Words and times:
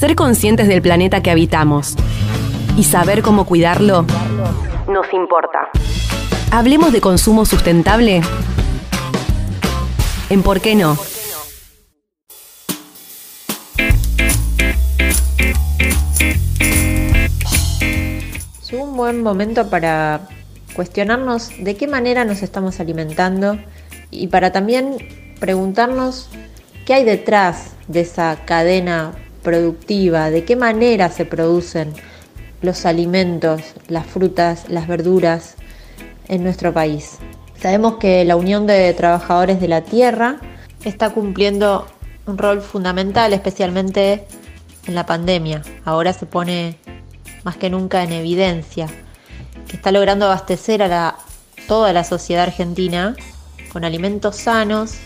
ser 0.00 0.16
conscientes 0.16 0.66
del 0.66 0.80
planeta 0.80 1.22
que 1.22 1.30
habitamos 1.30 1.94
y 2.78 2.84
saber 2.84 3.20
cómo 3.20 3.44
cuidarlo 3.44 4.06
nos 4.88 5.12
importa. 5.12 5.70
Hablemos 6.50 6.90
de 6.92 7.00
consumo 7.00 7.44
sustentable. 7.44 8.22
¿En 10.30 10.42
por 10.42 10.60
qué 10.60 10.74
no? 10.74 10.96
Es 18.62 18.72
un 18.72 18.96
buen 18.96 19.22
momento 19.22 19.68
para 19.68 20.22
cuestionarnos 20.74 21.52
de 21.58 21.76
qué 21.76 21.86
manera 21.86 22.24
nos 22.24 22.42
estamos 22.42 22.80
alimentando 22.80 23.58
y 24.10 24.28
para 24.28 24.50
también 24.50 24.96
preguntarnos 25.38 26.30
qué 26.86 26.94
hay 26.94 27.04
detrás 27.04 27.76
de 27.86 28.00
esa 28.00 28.38
cadena 28.46 29.12
productiva, 29.42 30.30
de 30.30 30.44
qué 30.44 30.56
manera 30.56 31.10
se 31.10 31.24
producen 31.24 31.92
los 32.62 32.84
alimentos, 32.84 33.62
las 33.88 34.06
frutas, 34.06 34.68
las 34.68 34.86
verduras 34.86 35.56
en 36.28 36.42
nuestro 36.42 36.72
país. 36.72 37.18
Sabemos 37.60 37.96
que 37.96 38.24
la 38.24 38.36
Unión 38.36 38.66
de 38.66 38.92
Trabajadores 38.94 39.60
de 39.60 39.68
la 39.68 39.82
Tierra 39.82 40.40
está 40.84 41.10
cumpliendo 41.10 41.86
un 42.26 42.38
rol 42.38 42.62
fundamental, 42.62 43.32
especialmente 43.32 44.26
en 44.86 44.94
la 44.94 45.06
pandemia. 45.06 45.62
Ahora 45.84 46.12
se 46.12 46.26
pone 46.26 46.78
más 47.44 47.56
que 47.56 47.70
nunca 47.70 48.02
en 48.02 48.12
evidencia 48.12 48.86
que 49.68 49.76
está 49.76 49.92
logrando 49.92 50.26
abastecer 50.26 50.82
a 50.82 51.16
toda 51.68 51.92
la 51.92 52.04
sociedad 52.04 52.44
argentina 52.44 53.14
con 53.72 53.84
alimentos 53.84 54.36
sanos, 54.36 54.96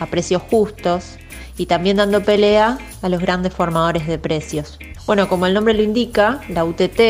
a 0.00 0.06
precios 0.06 0.42
justos 0.50 1.18
y 1.58 1.66
también 1.66 1.98
dando 1.98 2.22
pelea 2.22 2.78
a 3.02 3.08
los 3.08 3.20
grandes 3.20 3.52
formadores 3.52 4.06
de 4.06 4.18
precios. 4.18 4.78
Bueno, 5.06 5.28
como 5.28 5.46
el 5.46 5.54
nombre 5.54 5.74
lo 5.74 5.82
indica, 5.82 6.40
la 6.48 6.64
UTT 6.64 7.00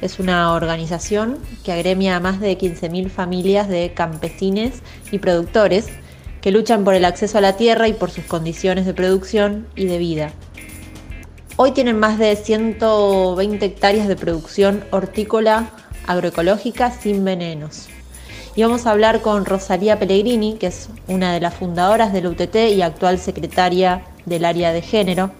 es 0.00 0.18
una 0.18 0.52
organización 0.52 1.38
que 1.64 1.72
agremia 1.72 2.16
a 2.16 2.20
más 2.20 2.40
de 2.40 2.56
15.000 2.56 3.10
familias 3.10 3.68
de 3.68 3.92
campesines 3.94 4.82
y 5.10 5.18
productores 5.18 5.88
que 6.40 6.52
luchan 6.52 6.84
por 6.84 6.94
el 6.94 7.04
acceso 7.04 7.38
a 7.38 7.40
la 7.40 7.56
tierra 7.56 7.88
y 7.88 7.92
por 7.92 8.10
sus 8.10 8.24
condiciones 8.24 8.86
de 8.86 8.94
producción 8.94 9.66
y 9.74 9.86
de 9.86 9.98
vida. 9.98 10.32
Hoy 11.56 11.72
tienen 11.72 11.98
más 11.98 12.18
de 12.18 12.36
120 12.36 13.64
hectáreas 13.64 14.06
de 14.06 14.16
producción 14.16 14.84
hortícola 14.90 15.70
agroecológica 16.06 16.90
sin 16.90 17.24
venenos. 17.24 17.88
Y 18.56 18.62
vamos 18.62 18.86
a 18.86 18.92
hablar 18.92 19.20
con 19.20 19.44
Rosalía 19.44 19.98
Pellegrini, 19.98 20.54
que 20.54 20.68
es 20.68 20.88
una 21.08 21.34
de 21.34 21.40
las 21.40 21.52
fundadoras 21.52 22.14
del 22.14 22.26
UTT 22.28 22.56
y 22.74 22.80
actual 22.80 23.18
secretaria 23.18 24.02
del 24.24 24.46
área 24.46 24.72
de 24.72 24.80
género, 24.80 25.30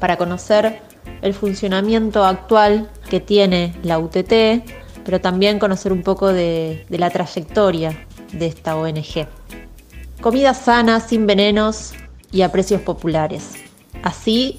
para 0.00 0.16
conocer 0.16 0.80
el 1.20 1.34
funcionamiento 1.34 2.24
actual 2.24 2.88
que 3.10 3.20
tiene 3.20 3.74
la 3.82 3.98
UTT, 3.98 4.64
pero 5.04 5.20
también 5.20 5.58
conocer 5.58 5.92
un 5.92 6.02
poco 6.02 6.32
de, 6.32 6.86
de 6.88 6.98
la 6.98 7.10
trayectoria 7.10 8.06
de 8.32 8.46
esta 8.46 8.76
ONG. 8.76 9.26
Comida 10.22 10.54
sana, 10.54 11.00
sin 11.00 11.26
venenos 11.26 11.92
y 12.32 12.40
a 12.40 12.50
precios 12.50 12.80
populares. 12.80 13.56
Así 14.02 14.58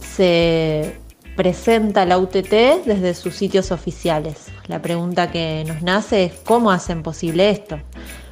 se 0.00 0.96
presenta 1.36 2.06
la 2.06 2.18
UTT 2.18 2.84
desde 2.86 3.14
sus 3.14 3.34
sitios 3.34 3.70
oficiales. 3.70 4.46
La 4.66 4.80
pregunta 4.80 5.30
que 5.30 5.64
nos 5.66 5.82
nace 5.82 6.24
es 6.24 6.32
cómo 6.44 6.70
hacen 6.70 7.02
posible 7.02 7.50
esto. 7.50 7.78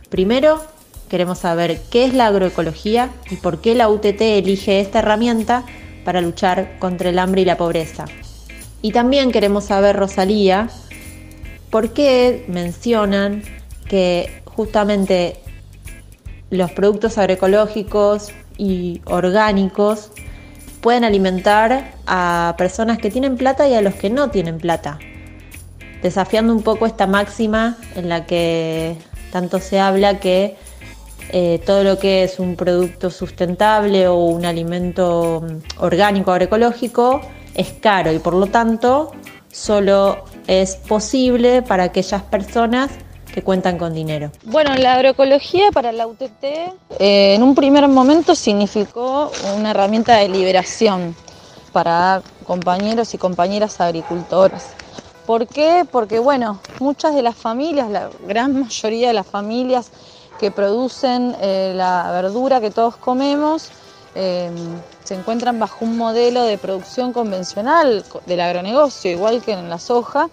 Primero, 0.09 0.61
queremos 1.09 1.39
saber 1.39 1.81
qué 1.91 2.07
es 2.07 2.15
la 2.15 2.27
agroecología 2.27 3.11
y 3.31 3.37
por 3.37 3.61
qué 3.61 3.75
la 3.75 3.89
UTT 3.91 4.21
elige 4.21 4.81
esta 4.81 5.01
herramienta 5.01 5.65
para 6.05 6.21
luchar 6.21 6.79
contra 6.79 7.11
el 7.11 7.19
hambre 7.19 7.43
y 7.43 7.45
la 7.45 7.57
pobreza. 7.57 8.07
Y 8.83 8.93
también 8.93 9.31
queremos 9.31 9.65
saber, 9.65 9.97
Rosalía, 9.97 10.69
por 11.71 11.93
qué 11.93 12.45
mencionan 12.49 13.43
que 13.89 14.43
justamente 14.45 15.37
los 16.51 16.71
productos 16.73 17.19
agroecológicos 17.19 18.31
y 18.57 19.01
orgánicos 19.07 20.11
pueden 20.85 21.03
alimentar 21.03 21.95
a 22.07 22.55
personas 22.59 22.99
que 22.99 23.11
tienen 23.11 23.39
plata 23.39 23.67
y 23.67 23.73
a 23.73 23.81
los 23.81 23.95
que 23.95 24.11
no 24.11 24.29
tienen 24.29 24.59
plata, 24.59 24.99
desafiando 26.03 26.53
un 26.53 26.63
poco 26.63 26.85
esta 26.85 27.07
máxima 27.07 27.79
en 27.97 28.11
la 28.11 28.27
que 28.27 28.99
tanto 29.33 29.61
se 29.61 29.81
habla 29.81 30.21
que 30.21 30.59
eh, 31.31 31.59
todo 31.65 31.85
lo 31.85 31.99
que 31.99 32.23
es 32.23 32.39
un 32.39 32.55
producto 32.55 33.09
sustentable 33.09 34.09
o 34.09 34.27
un 34.27 34.45
alimento 34.45 35.43
mm, 35.43 35.83
orgánico 35.83 36.33
agroecológico 36.33 37.23
es 37.55 37.73
caro 37.81 38.13
y 38.13 38.19
por 38.19 38.35
lo 38.35 38.49
tanto 38.49 39.11
solo 39.51 40.27
es 40.47 40.77
posible 40.77 41.63
para 41.63 41.85
aquellas 41.85 42.23
personas 42.25 42.91
que 43.35 43.43
cuentan 43.43 43.79
con 43.79 43.93
dinero. 43.93 44.31
Bueno, 44.45 44.77
la 44.77 44.95
agroecología 44.95 45.73
para 45.73 45.91
la 45.91 46.07
UTT 46.07 46.45
eh, 46.45 47.35
en 47.35 47.43
un 47.43 47.57
primer 47.57 47.89
momento 47.89 48.37
significó 48.37 49.33
una 49.57 49.73
herramienta 49.73 50.19
de 50.19 50.29
liberación 50.29 51.17
para 51.73 52.23
compañeros 52.47 53.13
y 53.13 53.19
compañeras 53.19 53.81
agricultoras. 53.81 54.69
¿Por 55.27 55.49
qué? 55.49 55.85
Porque 55.91 56.21
bueno, 56.21 56.61
muchas 56.79 57.17
de 57.17 57.23
las 57.23 57.35
familias, 57.35 57.91
la 57.91 58.09
gran 58.25 58.61
mayoría 58.61 59.09
de 59.09 59.15
las 59.15 59.27
familias 59.27 59.91
que 60.39 60.53
producen 60.53 61.35
eh, 61.41 61.73
la 61.75 62.13
verdura 62.13 62.61
que 62.61 62.71
todos 62.71 62.95
comemos, 62.97 63.71
eh, 64.15 64.49
se 65.03 65.15
encuentran 65.15 65.59
bajo 65.59 65.85
un 65.85 65.97
modelo 65.97 66.45
de 66.45 66.57
producción 66.57 67.13
convencional 67.13 68.05
del 68.27 68.41
agronegocio, 68.41 69.11
igual 69.11 69.43
que 69.43 69.53
en 69.53 69.69
la 69.69 69.81
soja, 69.81 70.29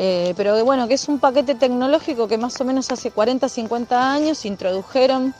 eh, 0.00 0.32
pero 0.36 0.64
bueno, 0.64 0.86
que 0.86 0.94
es 0.94 1.08
un 1.08 1.18
paquete 1.18 1.56
tecnológico 1.56 2.28
que 2.28 2.38
más 2.38 2.60
o 2.60 2.64
menos 2.64 2.92
hace 2.92 3.10
40, 3.10 3.48
50 3.48 4.12
años 4.12 4.44
introdujeron 4.44 5.34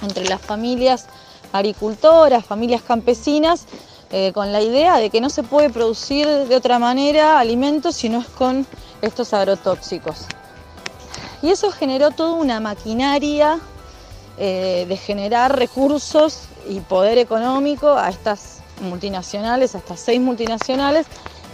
entre 0.00 0.24
las 0.24 0.40
familias 0.40 1.04
agricultoras, 1.52 2.46
familias 2.46 2.80
campesinas, 2.80 3.66
eh, 4.10 4.32
con 4.32 4.52
la 4.52 4.62
idea 4.62 4.96
de 4.96 5.10
que 5.10 5.20
no 5.20 5.28
se 5.28 5.42
puede 5.42 5.68
producir 5.68 6.26
de 6.26 6.56
otra 6.56 6.78
manera 6.78 7.38
alimentos 7.38 7.94
si 7.94 8.08
no 8.08 8.20
es 8.20 8.26
con 8.26 8.66
estos 9.02 9.34
agrotóxicos. 9.34 10.24
Y 11.42 11.50
eso 11.50 11.70
generó 11.70 12.10
toda 12.10 12.32
una 12.32 12.58
maquinaria 12.58 13.60
eh, 14.38 14.86
de 14.88 14.96
generar 14.96 15.58
recursos 15.58 16.44
y 16.66 16.80
poder 16.80 17.18
económico 17.18 17.90
a 17.90 18.08
estas 18.08 18.60
multinacionales, 18.80 19.74
a 19.74 19.78
estas 19.78 20.00
seis 20.00 20.22
multinacionales, 20.22 21.04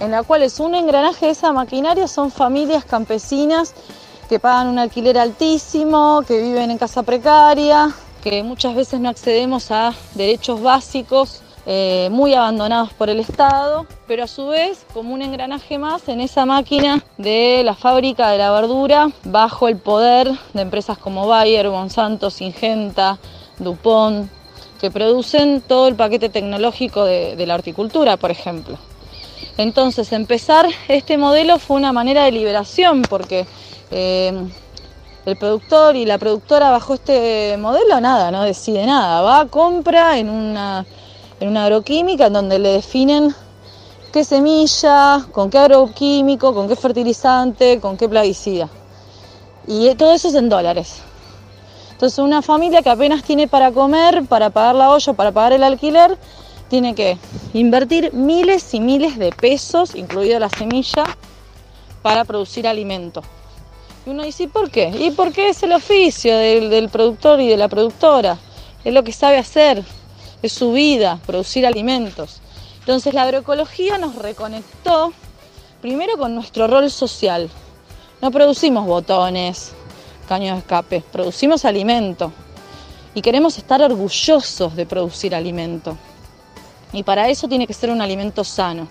en 0.01 0.11
la 0.11 0.23
cual 0.23 0.43
es 0.43 0.61
un 0.61 0.75
engranaje 0.75 1.27
de 1.27 1.33
esa 1.33 1.53
maquinaria, 1.53 2.07
son 2.09 2.31
familias 2.31 2.85
campesinas 2.85 3.75
que 4.29 4.39
pagan 4.39 4.69
un 4.69 4.79
alquiler 4.79 5.19
altísimo, 5.19 6.23
que 6.27 6.41
viven 6.41 6.71
en 6.71 6.79
casa 6.79 7.03
precaria, 7.03 7.95
que 8.23 8.43
muchas 8.43 8.75
veces 8.75 9.01
no 9.01 9.09
accedemos 9.09 9.71
a 9.71 9.95
derechos 10.15 10.61
básicos 10.61 11.43
eh, 11.65 12.09
muy 12.13 12.35
abandonados 12.35 12.93
por 12.93 13.09
el 13.09 13.21
Estado, 13.21 13.87
pero 14.07 14.25
a 14.25 14.27
su 14.27 14.49
vez 14.49 14.85
como 14.93 15.15
un 15.15 15.23
engranaje 15.23 15.79
más 15.79 16.09
en 16.09 16.21
esa 16.21 16.45
máquina 16.45 17.03
de 17.19 17.63
la 17.65 17.75
fábrica 17.75 18.31
de 18.31 18.39
la 18.39 18.53
verdura 18.53 19.11
bajo 19.25 19.69
el 19.69 19.77
poder 19.77 20.31
de 20.55 20.63
empresas 20.63 20.99
como 20.99 21.27
Bayer, 21.27 21.69
Monsanto, 21.69 22.31
Singenta, 22.31 23.19
Dupont, 23.59 24.29
que 24.81 24.91
producen 24.91 25.61
todo 25.61 25.89
el 25.89 25.95
paquete 25.95 26.29
tecnológico 26.29 27.05
de 27.05 27.47
la 27.47 27.55
horticultura, 27.55 28.17
por 28.17 28.31
ejemplo. 28.31 28.77
Entonces, 29.57 30.13
empezar 30.13 30.67
este 30.89 31.17
modelo 31.17 31.59
fue 31.59 31.77
una 31.77 31.93
manera 31.93 32.25
de 32.25 32.33
liberación 32.33 33.03
porque 33.03 33.47
eh, 33.91 34.33
el 35.27 35.37
productor 35.37 35.97
y 35.97 36.05
la 36.05 36.19
productora 36.19 36.71
bajo 36.71 36.95
este 36.95 37.57
modelo 37.59 38.01
nada, 38.01 38.31
no 38.31 38.43
decide 38.43 38.87
nada, 38.87 39.23
va, 39.23 39.47
compra 39.47 40.19
en 40.19 40.31
una, 40.31 40.87
en 41.41 41.49
una 41.49 41.65
agroquímica 41.65 42.27
en 42.27 42.33
donde 42.33 42.59
le 42.59 42.69
definen 42.71 43.35
qué 44.13 44.25
semilla, 44.25 45.27
con 45.33 45.51
qué 45.51 45.59
agroquímico, 45.59 46.55
con 46.55 46.69
qué 46.69 46.77
fertilizante, 46.77 47.81
con 47.81 47.97
qué 47.97 48.09
plaguicida. 48.09 48.69
Y 49.67 49.95
todo 49.97 50.13
eso 50.13 50.29
es 50.29 50.35
en 50.35 50.49
dólares. 50.49 51.03
Entonces 51.91 52.19
una 52.19 52.41
familia 52.43 52.83
que 52.83 52.91
apenas 52.91 53.23
tiene 53.23 53.49
para 53.49 53.73
comer, 53.73 54.27
para 54.27 54.51
pagar 54.51 54.75
la 54.75 54.91
olla, 54.91 55.13
para 55.15 55.33
pagar 55.33 55.55
el 55.55 55.65
alquiler, 55.65 56.17
tiene 56.69 56.95
que 56.95 57.19
invertir 57.53 58.13
miles 58.13 58.75
y 58.75 58.81
miles 58.81 59.19
de 59.19 59.31
pesos, 59.33 59.95
incluida 59.95 60.39
la 60.39 60.49
semilla, 60.49 61.05
para 62.03 62.25
producir 62.25 62.67
alimento. 62.67 63.23
Y 64.05 64.11
uno 64.11 64.23
dice, 64.23 64.47
¿por 64.49 64.71
qué? 64.71 64.89
¿Y 64.99 65.11
por 65.11 65.33
qué 65.33 65.49
es 65.49 65.63
el 65.63 65.73
oficio 65.73 66.37
del, 66.37 66.89
productor 66.89 67.41
y 67.41 67.49
de 67.49 67.57
la 67.57 67.69
productora? 67.69 68.39
Es 68.85 68.95
lo 68.95 69.03
que 69.03 69.13
sabe 69.13 69.39
hacer, 69.39 69.85
es 70.43 70.53
su 70.53 70.73
vida, 70.73 71.19
producir 71.27 71.67
alimentos. 71.67 72.41
Entonces 72.79 73.15
la 73.15 73.23
agroecología 73.23 73.99
nos 73.99 74.15
reconectó 74.15 75.13
primero 75.83 76.17
con 76.17 76.35
nuestro 76.37 76.69
rol 76.69 76.91
social. 76.91 77.51
No 78.23 78.31
producimos 78.31 78.87
botones, 78.87 79.73
caños 80.29 80.55
de 80.55 80.61
escape, 80.61 81.03
producimos 81.13 81.65
alimento. 81.65 82.33
Y 83.15 83.23
queremos 83.23 83.59
estar 83.59 83.83
orgullosos 83.83 84.77
de 84.77 84.87
producir 84.87 85.35
alimento. 85.35 85.97
Y 86.93 87.03
para 87.03 87.29
eso 87.29 87.49
tiene 87.49 87.67
que 87.67 87.75
ser 87.75 87.91
un 87.91 88.01
alimento 88.01 88.45
sano. 88.45 88.89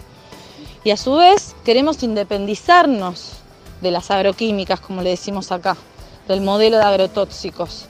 Y 0.83 0.91
a 0.91 0.97
su 0.97 1.15
vez 1.15 1.55
queremos 1.63 2.03
independizarnos 2.03 3.33
de 3.81 3.91
las 3.91 4.11
agroquímicas, 4.11 4.79
como 4.79 5.01
le 5.01 5.11
decimos 5.11 5.51
acá, 5.51 5.75
del 6.27 6.41
modelo 6.41 6.77
de 6.77 6.83
agrotóxicos. 6.83 7.87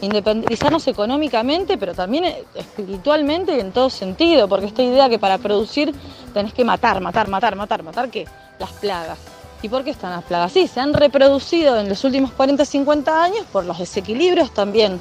Independizarnos 0.00 0.86
económicamente, 0.86 1.78
pero 1.78 1.94
también 1.94 2.24
espiritualmente 2.54 3.56
y 3.56 3.60
en 3.60 3.72
todo 3.72 3.90
sentido, 3.90 4.46
porque 4.48 4.66
esta 4.66 4.82
idea 4.82 5.08
que 5.08 5.18
para 5.18 5.38
producir 5.38 5.94
tenés 6.34 6.52
que 6.52 6.64
matar, 6.64 7.00
matar, 7.00 7.28
matar, 7.28 7.56
matar, 7.56 7.82
matar, 7.82 8.10
¿qué? 8.10 8.26
Las 8.58 8.72
plagas. 8.72 9.18
¿Y 9.62 9.68
por 9.68 9.84
qué 9.84 9.90
están 9.90 10.12
las 10.12 10.24
plagas? 10.24 10.52
Sí, 10.52 10.68
se 10.68 10.80
han 10.80 10.92
reproducido 10.92 11.80
en 11.80 11.88
los 11.88 12.04
últimos 12.04 12.30
40, 12.32 12.64
50 12.64 13.24
años 13.24 13.46
por 13.50 13.64
los 13.64 13.78
desequilibrios 13.78 14.52
también 14.52 15.00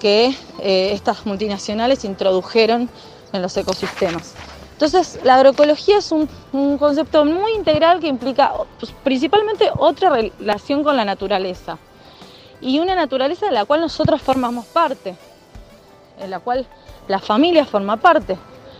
que 0.00 0.34
eh, 0.60 0.90
estas 0.92 1.24
multinacionales 1.26 2.04
introdujeron 2.04 2.88
en 3.34 3.42
los 3.42 3.56
ecosistemas. 3.56 4.34
Entonces, 4.72 5.20
la 5.22 5.36
agroecología 5.36 5.98
es 5.98 6.10
un, 6.12 6.28
concepto 6.78 7.24
muy 7.24 7.52
integral 7.52 8.00
que 8.00 8.08
implica 8.08 8.52
pues, 8.80 8.92
principalmente 9.04 9.70
otra 9.76 10.10
relación 10.10 10.82
con 10.82 10.96
la 10.96 11.04
naturaleza 11.04 11.78
y 12.60 12.80
una 12.80 12.94
naturaleza 12.94 13.46
de 13.46 13.52
la 13.52 13.64
cual 13.64 13.82
nosotros 13.82 14.20
formamos 14.22 14.66
parte, 14.66 15.16
en 16.18 16.30
la 16.30 16.40
cual 16.40 16.66
la 17.08 17.18
familia 17.18 17.64
forma 17.64 17.98
parte, 17.98 18.36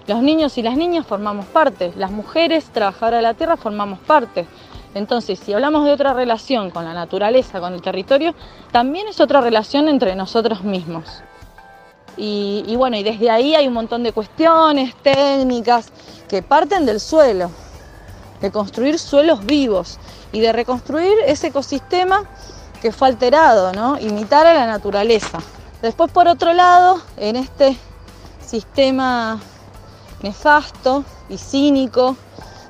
los 0.06 0.20
niños 0.22 0.58
y 0.58 0.62
las 0.62 0.76
niñas 0.76 1.06
formamos 1.06 1.46
parte, 1.46 1.92
las 1.96 2.10
mujeres 2.10 2.64
trabajadoras 2.72 3.18
de 3.18 3.22
la 3.22 3.34
tierra 3.34 3.56
formamos 3.56 3.98
parte. 4.00 4.46
Entonces, 4.94 5.38
si 5.40 5.52
hablamos 5.52 5.84
de 5.84 5.92
otra 5.92 6.12
relación 6.12 6.70
con 6.70 6.84
la 6.84 6.94
naturaleza, 6.94 7.60
con 7.60 7.72
el 7.72 7.82
territorio, 7.82 8.34
también 8.72 9.08
es 9.08 9.20
otra 9.20 9.40
relación 9.40 9.88
entre 9.88 10.14
nosotros 10.14 10.62
mismos. 10.62 11.22
Y, 12.16 12.74
bueno, 12.76 12.96
y 12.96 13.02
desde 13.02 13.30
ahí 13.30 13.54
hay 13.54 13.66
un 13.66 13.74
montón 13.74 14.02
de 14.02 14.12
cuestiones, 14.12 14.94
técnicas, 15.02 15.88
que 16.28 16.42
parten 16.42 16.86
del 16.86 17.00
suelo, 17.00 17.50
de 18.40 18.50
construir 18.50 18.98
suelos 18.98 19.44
vivos 19.44 19.98
y 20.32 20.40
de 20.40 20.52
reconstruir 20.52 21.14
ese 21.26 21.48
ecosistema 21.48 22.24
que 22.80 22.92
fue 22.92 23.08
alterado, 23.08 23.72
¿no? 23.72 23.98
Imitar 23.98 24.46
a 24.46 24.54
la 24.54 24.66
naturaleza. 24.66 25.38
Después, 25.82 26.10
por 26.12 26.28
otro 26.28 26.52
lado, 26.52 27.00
en 27.16 27.36
este 27.36 27.76
sistema 28.44 29.40
nefasto 30.22 31.04
y 31.28 31.38
cínico 31.38 32.16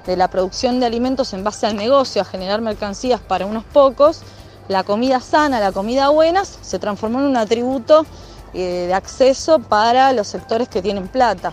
de 0.06 0.16
la 0.16 0.28
producción 0.28 0.80
de 0.80 0.86
alimentos 0.86 1.32
en 1.32 1.44
base 1.44 1.66
al 1.66 1.76
negocio, 1.76 2.22
a 2.22 2.24
generar 2.24 2.60
mercancías 2.60 3.20
para 3.20 3.46
unos 3.46 3.64
pocos, 3.64 4.22
la 4.68 4.82
comida 4.82 5.20
sana, 5.20 5.60
la 5.60 5.72
comida 5.72 6.08
buena, 6.08 6.44
se 6.44 6.78
transformó 6.78 7.20
en 7.20 7.26
un 7.26 7.36
atributo 7.36 8.06
eh, 8.54 8.86
de 8.86 8.94
acceso 8.94 9.58
para 9.58 10.12
los 10.12 10.28
sectores 10.28 10.68
que 10.68 10.80
tienen 10.80 11.08
plata. 11.08 11.52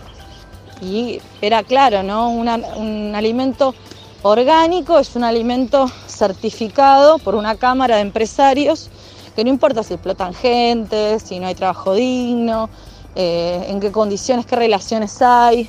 Y 0.80 1.20
era 1.40 1.62
claro, 1.62 2.02
¿no? 2.02 2.30
un 2.30 3.14
alimento 3.14 3.74
orgánico 4.22 4.98
es 4.98 5.14
un 5.16 5.24
alimento 5.24 5.88
certificado 6.06 7.18
por 7.18 7.34
una 7.34 7.56
cámara 7.56 7.96
de 7.96 8.02
empresarios 8.02 8.90
que 9.34 9.44
no 9.44 9.50
importa 9.50 9.82
si 9.82 9.94
explotan 9.94 10.34
gente, 10.34 11.18
si 11.18 11.40
no 11.40 11.46
hay 11.46 11.54
trabajo 11.54 11.94
digno, 11.94 12.68
eh, 13.14 13.64
en 13.68 13.80
qué 13.80 13.90
condiciones, 13.90 14.46
qué 14.46 14.56
relaciones 14.56 15.20
hay, 15.22 15.68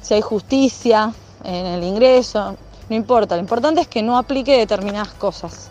si 0.00 0.14
hay 0.14 0.20
justicia 0.20 1.12
en 1.42 1.66
el 1.66 1.82
ingreso, 1.82 2.56
no 2.88 2.96
importa, 2.96 3.34
lo 3.34 3.40
importante 3.40 3.80
es 3.80 3.88
que 3.88 4.02
no 4.02 4.16
aplique 4.16 4.56
determinadas 4.56 5.12
cosas. 5.14 5.70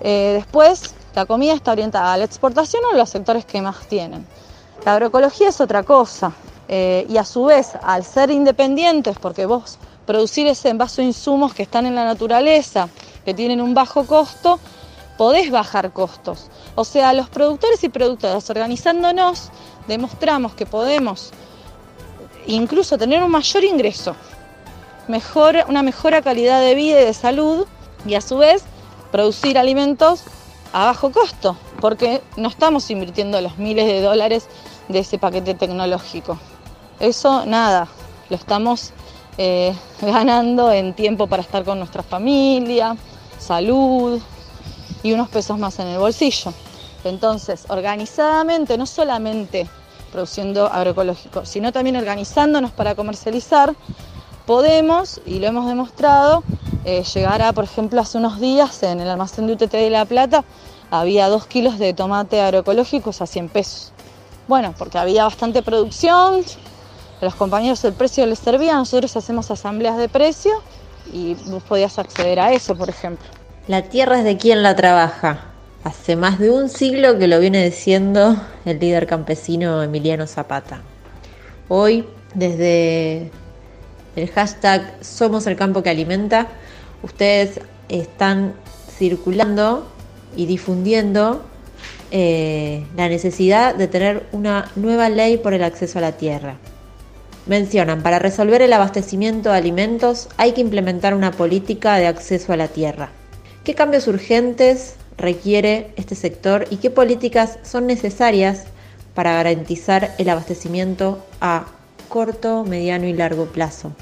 Eh, 0.00 0.32
después, 0.36 0.94
la 1.14 1.26
comida 1.26 1.52
está 1.52 1.72
orientada 1.72 2.12
a 2.12 2.16
la 2.16 2.24
exportación 2.24 2.84
o 2.84 2.94
a 2.94 2.96
los 2.96 3.10
sectores 3.10 3.44
que 3.44 3.60
más 3.60 3.86
tienen. 3.86 4.26
La 4.84 4.92
agroecología 4.92 5.48
es 5.48 5.60
otra 5.60 5.82
cosa. 5.82 6.32
Eh, 6.68 7.06
y 7.08 7.16
a 7.16 7.24
su 7.24 7.44
vez, 7.44 7.72
al 7.82 8.04
ser 8.04 8.30
independientes, 8.30 9.16
porque 9.18 9.46
vos 9.46 9.78
producir 10.06 10.46
ese 10.46 10.68
envaso 10.68 11.00
de 11.00 11.08
insumos 11.08 11.54
que 11.54 11.62
están 11.62 11.86
en 11.86 11.94
la 11.94 12.04
naturaleza, 12.04 12.88
que 13.24 13.34
tienen 13.34 13.60
un 13.60 13.74
bajo 13.74 14.06
costo, 14.06 14.58
podés 15.16 15.50
bajar 15.50 15.92
costos. 15.92 16.48
O 16.74 16.84
sea, 16.84 17.12
los 17.12 17.28
productores 17.28 17.82
y 17.84 17.88
productoras 17.88 18.48
organizándonos, 18.50 19.50
demostramos 19.86 20.54
que 20.54 20.66
podemos 20.66 21.30
incluso 22.46 22.96
tener 22.96 23.22
un 23.22 23.30
mayor 23.30 23.64
ingreso, 23.64 24.14
mejor, 25.08 25.64
una 25.68 25.82
mejora 25.82 26.22
calidad 26.22 26.60
de 26.60 26.74
vida 26.74 27.00
y 27.00 27.04
de 27.04 27.14
salud 27.14 27.66
y 28.06 28.14
a 28.14 28.20
su 28.20 28.38
vez 28.38 28.62
producir 29.10 29.58
alimentos 29.58 30.22
a 30.72 30.86
bajo 30.86 31.10
costo, 31.10 31.56
porque 31.80 32.22
no 32.36 32.48
estamos 32.48 32.90
invirtiendo 32.90 33.40
los 33.40 33.58
miles 33.58 33.86
de 33.86 34.00
dólares 34.00 34.48
de 34.88 35.00
ese 35.00 35.18
paquete 35.18 35.54
tecnológico. 35.54 36.38
Eso 37.00 37.46
nada, 37.46 37.88
lo 38.28 38.36
estamos 38.36 38.92
eh, 39.38 39.74
ganando 40.02 40.72
en 40.72 40.94
tiempo 40.94 41.26
para 41.26 41.42
estar 41.42 41.64
con 41.64 41.78
nuestra 41.78 42.02
familia, 42.02 42.96
salud 43.38 44.20
y 45.02 45.12
unos 45.12 45.28
pesos 45.28 45.58
más 45.58 45.78
en 45.78 45.88
el 45.88 45.98
bolsillo. 45.98 46.52
Entonces, 47.04 47.64
organizadamente, 47.68 48.76
no 48.76 48.86
solamente 48.86 49.68
produciendo 50.10 50.66
agroecológico, 50.66 51.44
sino 51.44 51.72
también 51.72 51.96
organizándonos 51.96 52.72
para 52.72 52.94
comercializar, 52.94 53.74
podemos, 54.46 55.20
y 55.26 55.38
lo 55.38 55.46
hemos 55.48 55.66
demostrado, 55.66 56.42
eh, 56.88 57.04
llegar 57.04 57.42
a, 57.42 57.52
por 57.52 57.64
ejemplo, 57.64 58.00
hace 58.00 58.16
unos 58.16 58.40
días 58.40 58.82
en 58.82 59.00
el 59.00 59.10
almacén 59.10 59.46
de 59.46 59.52
UTT 59.52 59.72
de 59.72 59.90
La 59.90 60.06
Plata 60.06 60.42
había 60.90 61.28
dos 61.28 61.46
kilos 61.46 61.78
de 61.78 61.92
tomate 61.92 62.40
agroecológicos 62.40 63.20
a 63.20 63.26
100 63.26 63.50
pesos. 63.50 63.92
Bueno, 64.46 64.74
porque 64.78 64.96
había 64.96 65.24
bastante 65.24 65.62
producción, 65.62 66.42
los 67.20 67.34
compañeros 67.34 67.84
el 67.84 67.92
precio 67.92 68.24
les 68.24 68.38
servía, 68.38 68.74
nosotros 68.74 69.14
hacemos 69.18 69.50
asambleas 69.50 69.98
de 69.98 70.08
precio 70.08 70.62
y 71.12 71.34
vos 71.50 71.62
podías 71.62 71.98
acceder 71.98 72.40
a 72.40 72.54
eso, 72.54 72.74
por 72.74 72.88
ejemplo. 72.88 73.26
La 73.66 73.82
tierra 73.82 74.20
es 74.20 74.24
de 74.24 74.38
quien 74.38 74.62
la 74.62 74.74
trabaja. 74.74 75.44
Hace 75.84 76.16
más 76.16 76.38
de 76.38 76.50
un 76.50 76.70
siglo 76.70 77.18
que 77.18 77.28
lo 77.28 77.38
viene 77.38 77.66
diciendo 77.66 78.34
el 78.64 78.78
líder 78.78 79.06
campesino 79.06 79.82
Emiliano 79.82 80.26
Zapata. 80.26 80.80
Hoy, 81.68 82.06
desde 82.32 83.30
el 84.16 84.30
hashtag 84.30 84.94
Somos 85.02 85.46
el 85.46 85.54
campo 85.54 85.82
que 85.82 85.90
alimenta, 85.90 86.48
ustedes 87.02 87.60
están 87.88 88.54
circulando 88.98 89.86
y 90.36 90.46
difundiendo 90.46 91.42
eh, 92.10 92.84
la 92.96 93.08
necesidad 93.08 93.74
de 93.74 93.88
tener 93.88 94.26
una 94.32 94.70
nueva 94.76 95.08
ley 95.08 95.36
por 95.36 95.54
el 95.54 95.62
acceso 95.62 95.98
a 95.98 96.02
la 96.02 96.12
tierra. 96.12 96.56
Mencionan, 97.46 98.02
para 98.02 98.18
resolver 98.18 98.60
el 98.62 98.72
abastecimiento 98.72 99.50
de 99.50 99.56
alimentos 99.56 100.28
hay 100.36 100.52
que 100.52 100.60
implementar 100.60 101.14
una 101.14 101.32
política 101.32 101.96
de 101.96 102.06
acceso 102.06 102.52
a 102.52 102.56
la 102.56 102.68
tierra. 102.68 103.10
¿Qué 103.64 103.74
cambios 103.74 104.06
urgentes 104.06 104.96
requiere 105.16 105.92
este 105.96 106.14
sector 106.14 106.66
y 106.70 106.76
qué 106.76 106.90
políticas 106.90 107.58
son 107.62 107.86
necesarias 107.86 108.64
para 109.14 109.32
garantizar 109.32 110.14
el 110.18 110.28
abastecimiento 110.28 111.24
a 111.40 111.66
corto, 112.08 112.64
mediano 112.64 113.06
y 113.06 113.12
largo 113.12 113.46
plazo? 113.46 113.92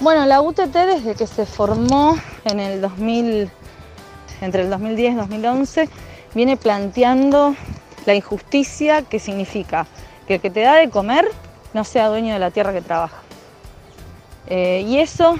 Bueno, 0.00 0.24
la 0.24 0.40
UTT 0.40 0.72
desde 0.72 1.14
que 1.14 1.26
se 1.26 1.44
formó 1.44 2.16
en 2.46 2.58
el 2.58 2.80
2000, 2.80 3.50
entre 4.40 4.62
el 4.62 4.70
2010 4.70 5.12
y 5.12 5.16
2011, 5.16 5.88
viene 6.34 6.56
planteando 6.56 7.54
la 8.06 8.14
injusticia 8.14 9.02
que 9.02 9.18
significa 9.18 9.86
que 10.26 10.36
el 10.36 10.40
que 10.40 10.48
te 10.48 10.60
da 10.62 10.76
de 10.76 10.88
comer 10.88 11.30
no 11.74 11.84
sea 11.84 12.08
dueño 12.08 12.32
de 12.32 12.38
la 12.38 12.50
tierra 12.50 12.72
que 12.72 12.80
trabaja. 12.80 13.18
Eh, 14.46 14.86
y 14.86 15.00
eso, 15.00 15.36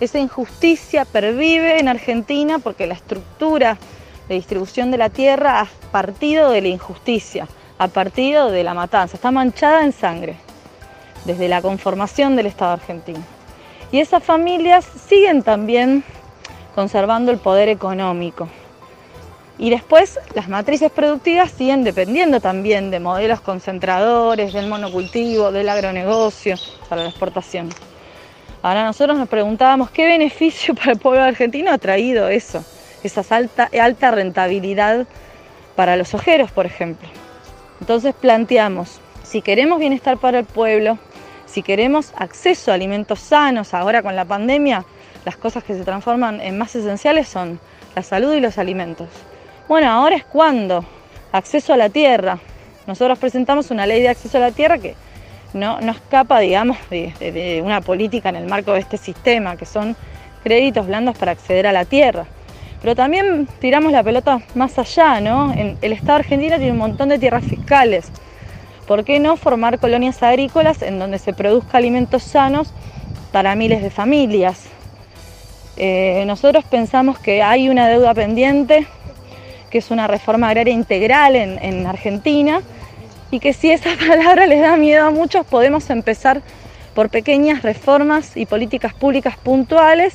esa 0.00 0.18
injusticia 0.18 1.04
pervive 1.04 1.78
en 1.78 1.88
Argentina 1.88 2.60
porque 2.60 2.86
la 2.86 2.94
estructura 2.94 3.76
de 4.30 4.36
distribución 4.36 4.92
de 4.92 4.96
la 4.96 5.10
tierra 5.10 5.60
ha 5.60 5.68
partido 5.92 6.50
de 6.50 6.62
la 6.62 6.68
injusticia, 6.68 7.48
ha 7.76 7.88
partido 7.88 8.50
de 8.50 8.64
la 8.64 8.72
matanza, 8.72 9.16
está 9.16 9.30
manchada 9.30 9.84
en 9.84 9.92
sangre 9.92 10.36
desde 11.26 11.48
la 11.48 11.60
conformación 11.60 12.34
del 12.34 12.46
Estado 12.46 12.72
argentino. 12.72 13.33
Y 13.94 14.00
esas 14.00 14.24
familias 14.24 14.84
siguen 15.08 15.44
también 15.44 16.02
conservando 16.74 17.30
el 17.30 17.38
poder 17.38 17.68
económico. 17.68 18.48
Y 19.56 19.70
después 19.70 20.18
las 20.34 20.48
matrices 20.48 20.90
productivas 20.90 21.52
siguen 21.52 21.84
dependiendo 21.84 22.40
también 22.40 22.90
de 22.90 22.98
modelos 22.98 23.40
concentradores, 23.40 24.52
del 24.52 24.66
monocultivo, 24.66 25.52
del 25.52 25.68
agronegocio 25.68 26.56
para 26.88 27.04
la 27.04 27.08
exportación. 27.10 27.68
Ahora 28.62 28.84
nosotros 28.84 29.16
nos 29.16 29.28
preguntábamos 29.28 29.92
qué 29.92 30.06
beneficio 30.06 30.74
para 30.74 30.90
el 30.90 30.98
pueblo 30.98 31.22
argentino 31.22 31.70
ha 31.70 31.78
traído 31.78 32.26
eso, 32.28 32.64
esa 33.04 33.22
alta, 33.36 33.70
alta 33.80 34.10
rentabilidad 34.10 35.06
para 35.76 35.96
los 35.96 36.14
ojeros, 36.14 36.50
por 36.50 36.66
ejemplo. 36.66 37.08
Entonces 37.80 38.12
planteamos, 38.20 38.98
si 39.22 39.40
queremos 39.40 39.78
bienestar 39.78 40.18
para 40.18 40.40
el 40.40 40.46
pueblo, 40.46 40.98
si 41.54 41.62
queremos 41.62 42.12
acceso 42.16 42.72
a 42.72 42.74
alimentos 42.74 43.20
sanos, 43.20 43.74
ahora 43.74 44.02
con 44.02 44.16
la 44.16 44.24
pandemia, 44.24 44.84
las 45.24 45.36
cosas 45.36 45.62
que 45.62 45.74
se 45.74 45.84
transforman 45.84 46.40
en 46.40 46.58
más 46.58 46.74
esenciales 46.74 47.28
son 47.28 47.60
la 47.94 48.02
salud 48.02 48.34
y 48.34 48.40
los 48.40 48.58
alimentos. 48.58 49.08
Bueno, 49.68 49.88
ahora 49.88 50.16
es 50.16 50.24
cuando. 50.24 50.84
Acceso 51.30 51.72
a 51.72 51.76
la 51.76 51.90
tierra. 51.90 52.40
Nosotros 52.88 53.20
presentamos 53.20 53.70
una 53.70 53.86
ley 53.86 54.02
de 54.02 54.08
acceso 54.08 54.38
a 54.38 54.40
la 54.40 54.50
tierra 54.50 54.78
que 54.78 54.96
no, 55.52 55.80
no 55.80 55.92
escapa, 55.92 56.40
digamos, 56.40 56.76
de, 56.90 57.62
una 57.64 57.80
política 57.80 58.30
en 58.30 58.36
el 58.36 58.46
marco 58.46 58.72
de 58.72 58.80
este 58.80 58.96
sistema, 58.96 59.56
que 59.56 59.64
son 59.64 59.94
créditos 60.42 60.88
blandos 60.88 61.16
para 61.16 61.30
acceder 61.30 61.68
a 61.68 61.72
la 61.72 61.84
tierra. 61.84 62.26
Pero 62.82 62.96
también 62.96 63.46
tiramos 63.60 63.92
la 63.92 64.02
pelota 64.02 64.40
más 64.56 64.76
allá, 64.76 65.20
¿no? 65.20 65.54
el 65.54 65.92
Estado 65.92 66.16
argentino 66.16 66.56
tiene 66.56 66.72
un 66.72 66.78
montón 66.78 67.10
de 67.10 67.18
tierras 67.20 67.44
fiscales. 67.44 68.10
¿Por 68.86 69.04
qué 69.04 69.18
no 69.18 69.36
formar 69.36 69.78
colonias 69.78 70.22
agrícolas 70.22 70.82
en 70.82 70.98
donde 70.98 71.18
se 71.18 71.32
produzca 71.32 71.78
alimentos 71.78 72.22
sanos 72.22 72.72
para 73.32 73.54
miles 73.54 73.82
de 73.82 73.88
familias? 73.88 74.64
Eh, 75.76 76.24
nosotros 76.26 76.64
pensamos 76.64 77.18
que 77.18 77.42
hay 77.42 77.70
una 77.70 77.88
deuda 77.88 78.12
pendiente, 78.12 78.86
que 79.70 79.78
es 79.78 79.90
una 79.90 80.06
reforma 80.06 80.48
agraria 80.48 80.74
integral 80.74 81.34
en, 81.34 81.58
en 81.62 81.86
Argentina, 81.86 82.60
y 83.30 83.40
que 83.40 83.54
si 83.54 83.70
esa 83.70 83.90
palabra 84.08 84.46
les 84.46 84.60
da 84.60 84.76
miedo 84.76 85.06
a 85.06 85.10
muchos, 85.10 85.46
podemos 85.46 85.88
empezar 85.88 86.42
por 86.94 87.08
pequeñas 87.08 87.62
reformas 87.62 88.36
y 88.36 88.44
políticas 88.44 88.92
públicas 88.92 89.38
puntuales, 89.38 90.14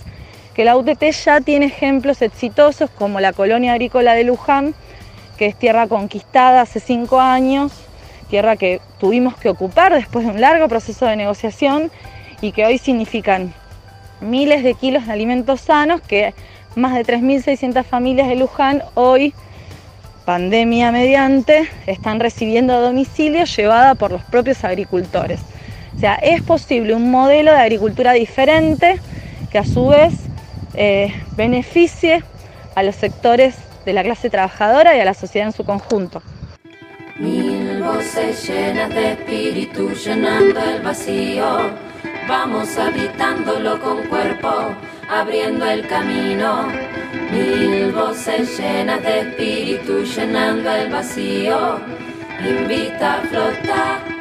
que 0.53 0.63
la 0.63 0.77
UTT 0.77 1.03
ya 1.25 1.41
tiene 1.41 1.65
ejemplos 1.65 2.21
exitosos 2.21 2.91
como 2.91 3.19
la 3.19 3.33
colonia 3.33 3.73
agrícola 3.73 4.13
de 4.13 4.25
Luján, 4.25 4.75
que 5.37 5.47
es 5.47 5.55
tierra 5.55 5.87
conquistada 5.87 6.61
hace 6.61 6.79
cinco 6.79 7.19
años, 7.19 7.88
tierra 8.29 8.55
que 8.55 8.79
tuvimos 8.99 9.35
que 9.37 9.49
ocupar 9.49 9.93
después 9.93 10.25
de 10.25 10.31
un 10.31 10.41
largo 10.41 10.67
proceso 10.67 11.05
de 11.05 11.15
negociación 11.15 11.91
y 12.41 12.51
que 12.51 12.65
hoy 12.65 12.77
significan 12.77 13.53
miles 14.21 14.63
de 14.63 14.73
kilos 14.73 15.05
de 15.07 15.13
alimentos 15.13 15.61
sanos 15.61 16.01
que 16.01 16.33
más 16.75 16.93
de 16.95 17.05
3.600 17.05 17.83
familias 17.83 18.27
de 18.27 18.35
Luján 18.35 18.83
hoy 18.95 19.33
pandemia 20.29 20.91
mediante, 20.91 21.67
están 21.87 22.19
recibiendo 22.19 22.75
a 22.75 22.79
domicilio 22.79 23.45
llevada 23.45 23.95
por 23.95 24.11
los 24.11 24.21
propios 24.21 24.63
agricultores. 24.63 25.39
O 25.95 25.99
sea, 25.99 26.15
es 26.21 26.43
posible 26.43 26.93
un 26.93 27.09
modelo 27.09 27.51
de 27.51 27.57
agricultura 27.57 28.13
diferente 28.13 28.99
que 29.49 29.57
a 29.57 29.65
su 29.65 29.87
vez 29.87 30.13
eh, 30.75 31.11
beneficie 31.35 32.23
a 32.75 32.83
los 32.83 32.95
sectores 32.95 33.55
de 33.87 33.93
la 33.93 34.03
clase 34.03 34.29
trabajadora 34.29 34.95
y 34.95 34.99
a 34.99 35.05
la 35.05 35.15
sociedad 35.15 35.47
en 35.47 35.51
su 35.51 35.65
conjunto. 35.65 36.21
Voces 37.99 38.47
llenas 38.47 38.89
de 38.95 39.11
espíritu 39.11 39.89
llenando 39.89 40.57
el 40.61 40.81
vacío, 40.81 41.69
vamos 42.29 42.77
habitándolo 42.77 43.77
con 43.81 44.03
cuerpo, 44.03 44.73
abriendo 45.09 45.65
el 45.65 45.85
camino 45.85 46.69
Mil 47.29 47.91
voces 47.91 48.57
llenas 48.57 49.03
de 49.03 49.19
espíritu 49.19 50.05
llenando 50.05 50.71
el 50.71 50.89
vacío. 50.89 51.77
Invita 52.39 53.15
a 53.15 53.21
flotar. 53.23 54.18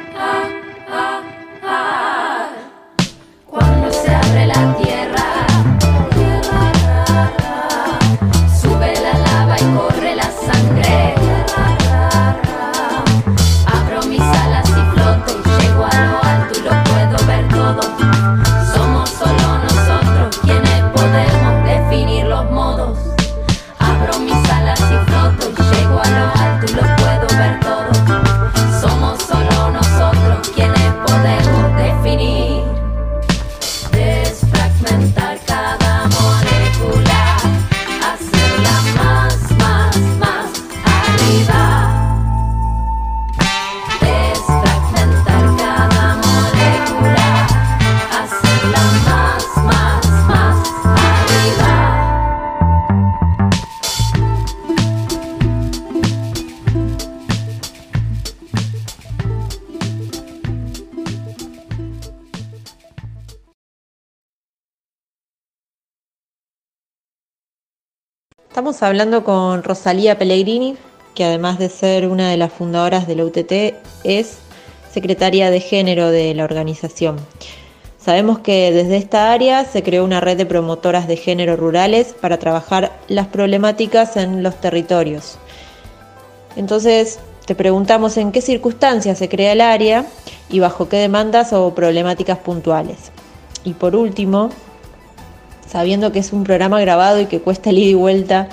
Hablando 68.81 69.25
con 69.25 69.61
Rosalía 69.61 70.17
Pellegrini, 70.17 70.77
que 71.13 71.25
además 71.25 71.59
de 71.59 71.67
ser 71.67 72.07
una 72.07 72.29
de 72.29 72.37
las 72.37 72.53
fundadoras 72.53 73.07
de 73.07 73.15
la 73.17 73.25
UTT, 73.25 73.75
es 74.05 74.37
secretaria 74.89 75.51
de 75.51 75.59
género 75.59 76.11
de 76.11 76.33
la 76.33 76.45
organización. 76.45 77.17
Sabemos 77.97 78.39
que 78.39 78.71
desde 78.71 78.95
esta 78.95 79.33
área 79.33 79.65
se 79.65 79.83
creó 79.83 80.05
una 80.05 80.21
red 80.21 80.37
de 80.37 80.45
promotoras 80.45 81.09
de 81.09 81.17
género 81.17 81.57
rurales 81.57 82.15
para 82.21 82.39
trabajar 82.39 82.97
las 83.09 83.27
problemáticas 83.27 84.15
en 84.15 84.43
los 84.43 84.55
territorios. 84.61 85.37
Entonces, 86.55 87.19
te 87.45 87.55
preguntamos 87.55 88.15
en 88.15 88.31
qué 88.31 88.39
circunstancias 88.39 89.17
se 89.17 89.27
crea 89.27 89.51
el 89.51 89.59
área 89.59 90.05
y 90.49 90.59
bajo 90.61 90.87
qué 90.87 90.97
demandas 90.97 91.51
o 91.51 91.75
problemáticas 91.75 92.37
puntuales. 92.37 93.11
Y 93.65 93.73
por 93.73 93.97
último, 93.97 94.51
sabiendo 95.69 96.13
que 96.13 96.19
es 96.19 96.31
un 96.31 96.45
programa 96.45 96.79
grabado 96.79 97.19
y 97.19 97.25
que 97.25 97.41
cuesta 97.41 97.71
el 97.71 97.77
ida 97.79 97.89
y 97.89 97.93
vuelta 97.93 98.49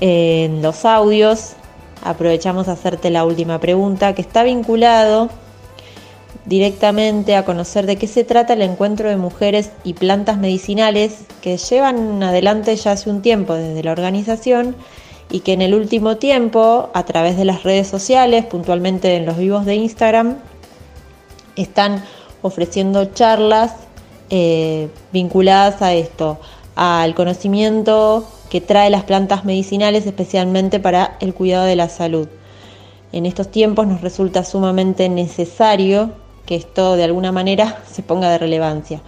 en 0.00 0.62
los 0.62 0.84
audios, 0.84 1.54
aprovechamos 2.02 2.68
a 2.68 2.72
hacerte 2.72 3.10
la 3.10 3.24
última 3.24 3.58
pregunta 3.58 4.14
que 4.14 4.22
está 4.22 4.42
vinculado 4.42 5.28
directamente 6.46 7.36
a 7.36 7.44
conocer 7.44 7.86
de 7.86 7.96
qué 7.96 8.06
se 8.06 8.24
trata 8.24 8.54
el 8.54 8.62
encuentro 8.62 9.08
de 9.08 9.16
mujeres 9.16 9.70
y 9.84 9.92
plantas 9.92 10.38
medicinales 10.38 11.18
que 11.42 11.58
llevan 11.58 12.22
adelante 12.22 12.74
ya 12.76 12.92
hace 12.92 13.10
un 13.10 13.20
tiempo 13.20 13.54
desde 13.54 13.82
la 13.82 13.92
organización 13.92 14.74
y 15.30 15.40
que 15.40 15.52
en 15.52 15.60
el 15.60 15.74
último 15.74 16.16
tiempo, 16.16 16.88
a 16.94 17.04
través 17.04 17.36
de 17.36 17.44
las 17.44 17.62
redes 17.62 17.86
sociales, 17.86 18.46
puntualmente 18.46 19.14
en 19.16 19.26
los 19.26 19.36
vivos 19.36 19.66
de 19.66 19.74
Instagram, 19.74 20.38
están 21.54 22.02
ofreciendo 22.40 23.04
charlas 23.06 23.74
eh, 24.30 24.88
vinculadas 25.12 25.82
a 25.82 25.92
esto, 25.92 26.38
al 26.76 27.14
conocimiento 27.14 28.26
que 28.50 28.60
trae 28.60 28.90
las 28.90 29.04
plantas 29.04 29.44
medicinales, 29.44 30.06
especialmente 30.06 30.80
para 30.80 31.16
el 31.20 31.34
cuidado 31.34 31.66
de 31.66 31.76
la 31.76 31.88
salud. 31.88 32.28
En 33.12 33.26
estos 33.26 33.50
tiempos 33.50 33.86
nos 33.86 34.00
resulta 34.00 34.44
sumamente 34.44 35.08
necesario 35.08 36.10
que 36.46 36.56
esto 36.56 36.96
de 36.96 37.04
alguna 37.04 37.32
manera 37.32 37.82
se 37.90 38.02
ponga 38.02 38.30
de 38.30 38.38
relevancia. 38.38 39.00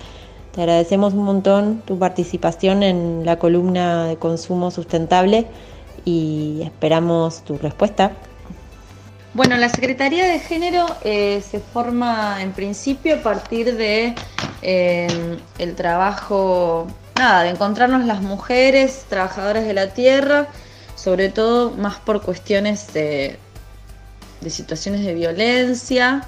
Te 0.52 0.62
agradecemos 0.62 1.14
un 1.14 1.24
montón 1.24 1.82
tu 1.86 1.98
participación 1.98 2.82
en 2.82 3.24
la 3.24 3.38
columna 3.38 4.06
de 4.06 4.16
consumo 4.16 4.70
sustentable 4.70 5.46
y 6.04 6.60
esperamos 6.62 7.42
tu 7.44 7.56
respuesta. 7.56 8.12
Bueno, 9.32 9.56
la 9.56 9.68
Secretaría 9.68 10.26
de 10.26 10.40
Género 10.40 10.86
eh, 11.04 11.40
se 11.48 11.60
forma 11.60 12.42
en 12.42 12.50
principio 12.50 13.14
a 13.14 13.18
partir 13.18 13.76
de 13.76 14.14
eh, 14.60 15.38
el 15.58 15.76
trabajo, 15.76 16.88
nada, 17.20 17.42
de 17.42 17.50
encontrarnos 17.50 18.06
las 18.06 18.22
mujeres 18.22 19.04
trabajadoras 19.10 19.64
de 19.64 19.74
la 19.74 19.88
tierra, 19.88 20.48
sobre 20.96 21.28
todo 21.28 21.70
más 21.72 21.98
por 21.98 22.22
cuestiones 22.22 22.94
de, 22.94 23.38
situaciones 24.48 25.04
de 25.04 25.12
violencia, 25.12 26.26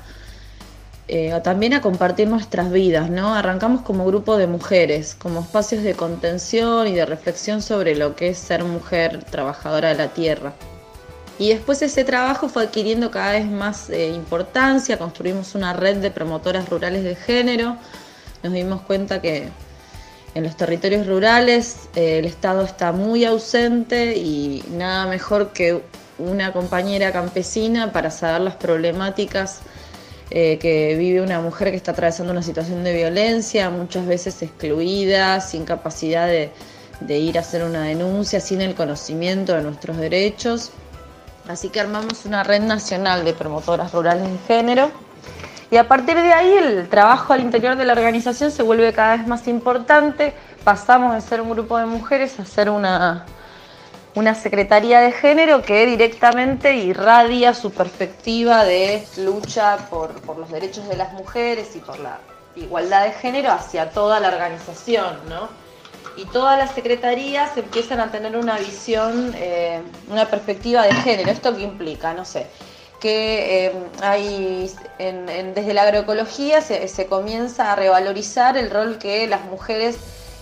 eh, 1.08 1.32
también 1.42 1.72
a 1.72 1.80
compartir 1.80 2.28
nuestras 2.28 2.70
vidas, 2.70 3.08
¿no? 3.08 3.34
Arrancamos 3.34 3.80
como 3.80 4.04
grupo 4.04 4.36
de 4.36 4.46
mujeres, 4.46 5.14
como 5.14 5.40
espacios 5.40 5.82
de 5.82 5.94
contención 5.94 6.86
y 6.86 6.92
de 6.92 7.06
reflexión 7.06 7.62
sobre 7.62 7.96
lo 7.96 8.14
que 8.14 8.28
es 8.28 8.38
ser 8.38 8.62
mujer 8.62 9.24
trabajadora 9.24 9.88
de 9.88 9.94
la 9.94 10.08
tierra. 10.08 10.52
Y 11.38 11.48
después 11.48 11.80
ese 11.80 12.04
trabajo 12.04 12.50
fue 12.50 12.64
adquiriendo 12.64 13.10
cada 13.10 13.32
vez 13.32 13.46
más 13.46 13.88
eh, 13.88 14.10
importancia, 14.10 14.98
construimos 14.98 15.54
una 15.54 15.72
red 15.72 15.96
de 15.96 16.10
promotoras 16.10 16.68
rurales 16.68 17.02
de 17.02 17.16
género, 17.16 17.78
nos 18.42 18.52
dimos 18.52 18.82
cuenta 18.82 19.22
que 19.22 19.48
en 20.34 20.44
los 20.44 20.56
territorios 20.56 21.06
rurales 21.06 21.88
eh, 21.94 22.18
el 22.18 22.24
Estado 22.24 22.62
está 22.62 22.92
muy 22.92 23.24
ausente 23.24 24.16
y 24.16 24.64
nada 24.70 25.06
mejor 25.06 25.52
que 25.52 25.82
una 26.18 26.52
compañera 26.52 27.12
campesina 27.12 27.92
para 27.92 28.10
saber 28.10 28.40
las 28.40 28.56
problemáticas 28.56 29.60
eh, 30.30 30.58
que 30.58 30.96
vive 30.96 31.20
una 31.20 31.40
mujer 31.40 31.70
que 31.70 31.76
está 31.76 31.92
atravesando 31.92 32.32
una 32.32 32.42
situación 32.42 32.84
de 32.84 32.94
violencia, 32.94 33.68
muchas 33.68 34.06
veces 34.06 34.40
excluida, 34.42 35.40
sin 35.40 35.64
capacidad 35.64 36.26
de 36.26 37.18
ir 37.18 37.36
a 37.36 37.42
hacer 37.42 37.64
una 37.64 37.82
denuncia, 37.82 38.40
sin 38.40 38.62
el 38.62 38.74
conocimiento 38.74 39.54
de 39.54 39.62
nuestros 39.62 39.98
derechos. 39.98 40.70
Así 41.48 41.68
que 41.68 41.80
armamos 41.80 42.24
una 42.24 42.44
red 42.44 42.62
nacional 42.62 43.24
de 43.24 43.34
promotoras 43.34 43.92
rurales 43.92 44.30
de 44.30 44.38
género 44.46 44.90
Y 45.72 45.78
a 45.78 45.88
partir 45.88 46.16
de 46.16 46.34
ahí 46.34 46.52
el 46.52 46.86
trabajo 46.90 47.32
al 47.32 47.40
interior 47.40 47.76
de 47.76 47.86
la 47.86 47.94
organización 47.94 48.50
se 48.50 48.62
vuelve 48.62 48.92
cada 48.92 49.16
vez 49.16 49.26
más 49.26 49.48
importante, 49.48 50.34
pasamos 50.64 51.14
de 51.14 51.22
ser 51.22 51.40
un 51.40 51.48
grupo 51.48 51.78
de 51.78 51.86
mujeres 51.86 52.38
a 52.38 52.44
ser 52.44 52.68
una, 52.68 53.24
una 54.14 54.34
secretaría 54.34 55.00
de 55.00 55.12
género 55.12 55.62
que 55.62 55.86
directamente 55.86 56.76
irradia 56.76 57.54
su 57.54 57.70
perspectiva 57.70 58.64
de 58.64 59.02
lucha 59.16 59.78
por, 59.88 60.12
por, 60.20 60.36
los 60.36 60.50
derechos 60.50 60.86
de 60.90 60.96
las 60.96 61.14
mujeres 61.14 61.74
y 61.74 61.78
por 61.78 61.98
la 62.00 62.18
igualdad 62.54 63.04
de 63.04 63.12
género 63.12 63.50
hacia 63.50 63.92
toda 63.92 64.20
la 64.20 64.28
organización, 64.28 65.20
¿no? 65.30 65.48
Y 66.18 66.26
todas 66.26 66.58
las 66.58 66.72
secretarías 66.72 67.56
empiezan 67.56 67.98
a 68.00 68.10
tener 68.10 68.36
una 68.36 68.58
visión, 68.58 69.32
eh, 69.36 69.80
una 70.10 70.26
perspectiva 70.26 70.82
de 70.82 70.92
género. 70.96 71.30
¿Esto 71.30 71.56
qué 71.56 71.62
implica? 71.62 72.12
No 72.12 72.26
sé. 72.26 72.48
Que 73.02 73.66
eh, 73.66 73.72
hay 74.00 74.72
desde 74.98 75.74
la 75.74 75.82
agroecología 75.82 76.60
se, 76.60 77.06
comienza 77.06 77.72
a 77.72 77.76
revalorizar 77.76 78.56
el 78.56 78.70
rol 78.70 78.98
que 78.98 79.26
las 79.26 79.44
mujeres 79.44 79.96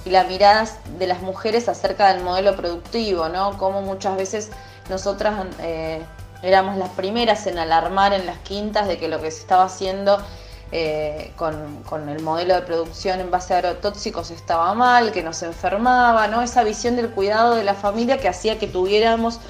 y 0.05 0.11
la 0.11 0.25
mirada 0.25 0.67
de 0.99 1.07
las 1.07 1.23
mujeres 1.23 1.69
acerca 1.71 2.13
del 2.13 2.23
modelo 2.23 2.57
productivo, 2.57 3.31
¿no? 3.31 3.57
Como 3.57 3.81
muchas 3.81 4.17
veces 4.17 4.51
nosotras 4.91 5.47
eh, 5.61 6.03
éramos 6.43 6.77
las 6.77 6.91
primeras 6.91 7.47
en 7.47 7.59
alarmar 7.59 8.13
en 8.13 8.27
las 8.27 8.39
quintas 8.41 8.89
de 8.89 8.99
que 8.99 9.09
lo 9.09 9.21
que 9.23 9.31
se 9.31 9.41
estaba 9.41 9.65
haciendo 9.65 10.19
eh, 10.73 11.33
con, 11.37 12.09
el 12.09 12.23
modelo 12.23 12.55
de 12.55 12.63
producción 12.63 13.21
en 13.21 13.31
base 13.31 13.55
a 13.55 13.59
agrotóxicos 13.59 14.31
estaba 14.31 14.73
mal, 14.75 15.11
que 15.11 15.23
nos 15.23 15.43
enfermaba, 15.43 16.29
¿no? 16.29 16.43
Esa 16.43 16.63
visión 16.63 16.95
del 16.95 17.11
cuidado 17.11 17.57
de 17.57 17.65
la 17.65 17.75
familia 17.75 18.19
que 18.19 18.29
hacía 18.29 18.59
que 18.59 18.69
tuviéramos 18.69 19.41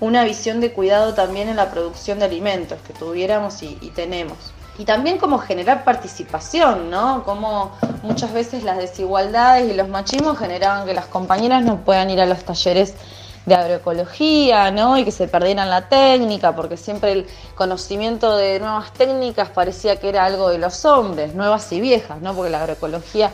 una 0.00 0.24
visión 0.24 0.60
de 0.60 0.72
cuidado 0.72 1.14
también 1.14 1.48
en 1.48 1.56
la 1.56 1.70
producción 1.70 2.18
de 2.18 2.24
alimentos, 2.24 2.78
que 2.86 2.92
tuviéramos 2.92 3.62
y 3.62 3.76
tenemos 3.94 4.52
y 4.80 4.86
también 4.86 5.18
como 5.18 5.38
generar 5.38 5.84
participación, 5.84 6.88
¿no? 6.88 7.22
Como 7.24 7.72
muchas 8.02 8.32
veces 8.32 8.64
las 8.64 8.78
desigualdades 8.78 9.70
y 9.70 9.74
los 9.74 9.88
machismos 9.88 10.38
generaban 10.38 10.86
que 10.86 10.94
las 10.94 11.04
compañeras 11.04 11.62
no 11.62 11.84
puedan 11.84 12.08
ir 12.08 12.18
a 12.18 12.24
los 12.24 12.42
talleres 12.44 12.94
de 13.44 13.54
agroecología, 13.54 14.70
¿no? 14.70 14.96
Y 14.96 15.04
que 15.04 15.12
se 15.12 15.28
perdieran 15.28 15.68
la 15.68 15.90
técnica, 15.90 16.56
porque 16.56 16.78
siempre 16.78 17.12
el 17.12 17.26
conocimiento 17.54 18.38
de 18.38 18.58
nuevas 18.58 18.90
técnicas 18.94 19.50
parecía 19.50 19.96
que 19.96 20.08
era 20.08 20.24
algo 20.24 20.48
de 20.48 20.56
los 20.56 20.86
hombres, 20.86 21.34
nuevas 21.34 21.70
y 21.72 21.80
viejas, 21.82 22.22
¿no? 22.22 22.32
Porque 22.32 22.50
la 22.50 22.60
agroecología 22.60 23.32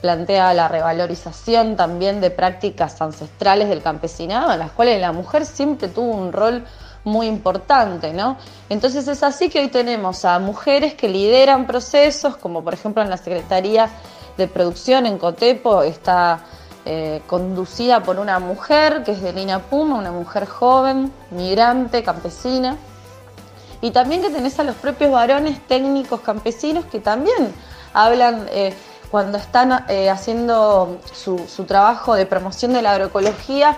plantea 0.00 0.54
la 0.54 0.68
revalorización 0.68 1.76
también 1.76 2.20
de 2.20 2.30
prácticas 2.30 3.00
ancestrales 3.00 3.68
del 3.68 3.82
campesinado, 3.82 4.52
en 4.52 4.60
las 4.60 4.70
cuales 4.70 5.00
la 5.00 5.12
mujer 5.12 5.44
siempre 5.44 5.88
tuvo 5.88 6.12
un 6.12 6.32
rol 6.32 6.64
muy 7.04 7.26
importante, 7.26 8.12
¿no? 8.12 8.36
Entonces 8.68 9.08
es 9.08 9.22
así 9.22 9.48
que 9.48 9.60
hoy 9.60 9.68
tenemos 9.68 10.24
a 10.24 10.38
mujeres 10.38 10.94
que 10.94 11.08
lideran 11.08 11.66
procesos, 11.66 12.36
como 12.36 12.62
por 12.62 12.74
ejemplo 12.74 13.02
en 13.02 13.10
la 13.10 13.16
Secretaría 13.16 13.88
de 14.36 14.46
Producción 14.46 15.06
en 15.06 15.18
Cotepo 15.18 15.82
está 15.82 16.40
eh, 16.84 17.22
conducida 17.26 18.02
por 18.02 18.18
una 18.18 18.38
mujer 18.38 19.02
que 19.04 19.12
es 19.12 19.20
de 19.20 19.32
Lina 19.32 19.58
Puma, 19.58 19.96
una 19.96 20.12
mujer 20.12 20.46
joven, 20.46 21.12
migrante, 21.30 22.02
campesina. 22.02 22.76
Y 23.80 23.90
también 23.90 24.22
que 24.22 24.30
tenés 24.30 24.58
a 24.58 24.64
los 24.64 24.76
propios 24.76 25.10
varones 25.10 25.60
técnicos 25.66 26.20
campesinos 26.20 26.84
que 26.86 27.00
también 27.00 27.52
hablan 27.92 28.46
eh, 28.50 28.74
cuando 29.10 29.38
están 29.38 29.84
eh, 29.88 30.10
haciendo 30.10 30.98
su, 31.12 31.38
su, 31.48 31.64
trabajo 31.64 32.14
de 32.14 32.26
promoción 32.26 32.72
de 32.72 32.82
la 32.82 32.92
agroecología, 32.92 33.76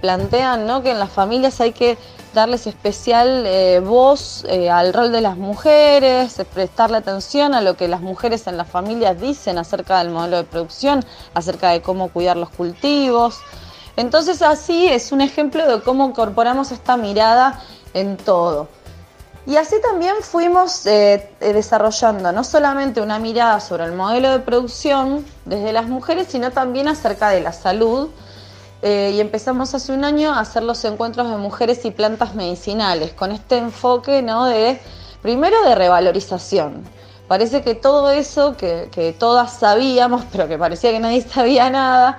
plantean 0.00 0.64
¿no? 0.64 0.80
que 0.84 0.92
en 0.92 1.00
las 1.00 1.10
familias 1.10 1.60
hay 1.60 1.72
que 1.72 1.98
darles 2.36 2.66
especial 2.66 3.44
eh, 3.46 3.80
voz 3.80 4.44
eh, 4.48 4.68
al 4.68 4.92
rol 4.92 5.10
de 5.10 5.22
las 5.22 5.38
mujeres, 5.38 6.36
prestarle 6.52 6.98
atención 6.98 7.54
a 7.54 7.62
lo 7.62 7.78
que 7.78 7.88
las 7.88 8.02
mujeres 8.02 8.46
en 8.46 8.58
las 8.58 8.68
familias 8.68 9.18
dicen 9.18 9.56
acerca 9.56 9.98
del 9.98 10.10
modelo 10.10 10.36
de 10.36 10.44
producción, 10.44 11.02
acerca 11.32 11.70
de 11.70 11.80
cómo 11.80 12.08
cuidar 12.08 12.36
los 12.36 12.50
cultivos. 12.50 13.38
Entonces 13.96 14.42
así 14.42 14.86
es 14.86 15.12
un 15.12 15.22
ejemplo 15.22 15.66
de 15.66 15.82
cómo 15.82 16.06
incorporamos 16.06 16.72
esta 16.72 16.98
mirada 16.98 17.62
en 17.94 18.18
todo. 18.18 18.68
Y 19.46 19.56
así 19.56 19.76
también 19.80 20.16
fuimos 20.22 20.84
eh, 20.86 21.30
desarrollando 21.38 22.32
no 22.32 22.42
solamente 22.42 23.00
una 23.00 23.20
mirada 23.20 23.60
sobre 23.60 23.84
el 23.84 23.92
modelo 23.92 24.32
de 24.32 24.40
producción 24.40 25.24
desde 25.44 25.72
las 25.72 25.86
mujeres, 25.86 26.26
sino 26.28 26.50
también 26.50 26.88
acerca 26.88 27.30
de 27.30 27.40
la 27.40 27.52
salud, 27.52 28.08
eh, 28.82 29.12
y 29.14 29.20
empezamos 29.20 29.72
hace 29.74 29.92
un 29.92 30.04
año 30.04 30.32
a 30.32 30.40
hacer 30.40 30.64
los 30.64 30.84
encuentros 30.84 31.30
de 31.30 31.36
mujeres 31.36 31.84
y 31.84 31.92
plantas 31.92 32.34
medicinales, 32.34 33.12
con 33.12 33.30
este 33.30 33.56
enfoque 33.56 34.20
¿no? 34.20 34.46
de, 34.46 34.80
primero 35.22 35.62
de 35.62 35.76
revalorización. 35.76 36.82
Parece 37.28 37.62
que 37.62 37.76
todo 37.76 38.10
eso 38.10 38.56
que, 38.56 39.14
todas 39.16 39.52
sabíamos, 39.52 40.24
pero 40.32 40.48
que 40.48 40.58
parecía 40.58 40.90
que 40.90 40.98
nadie 40.98 41.22
sabía 41.22 41.70
nada, 41.70 42.18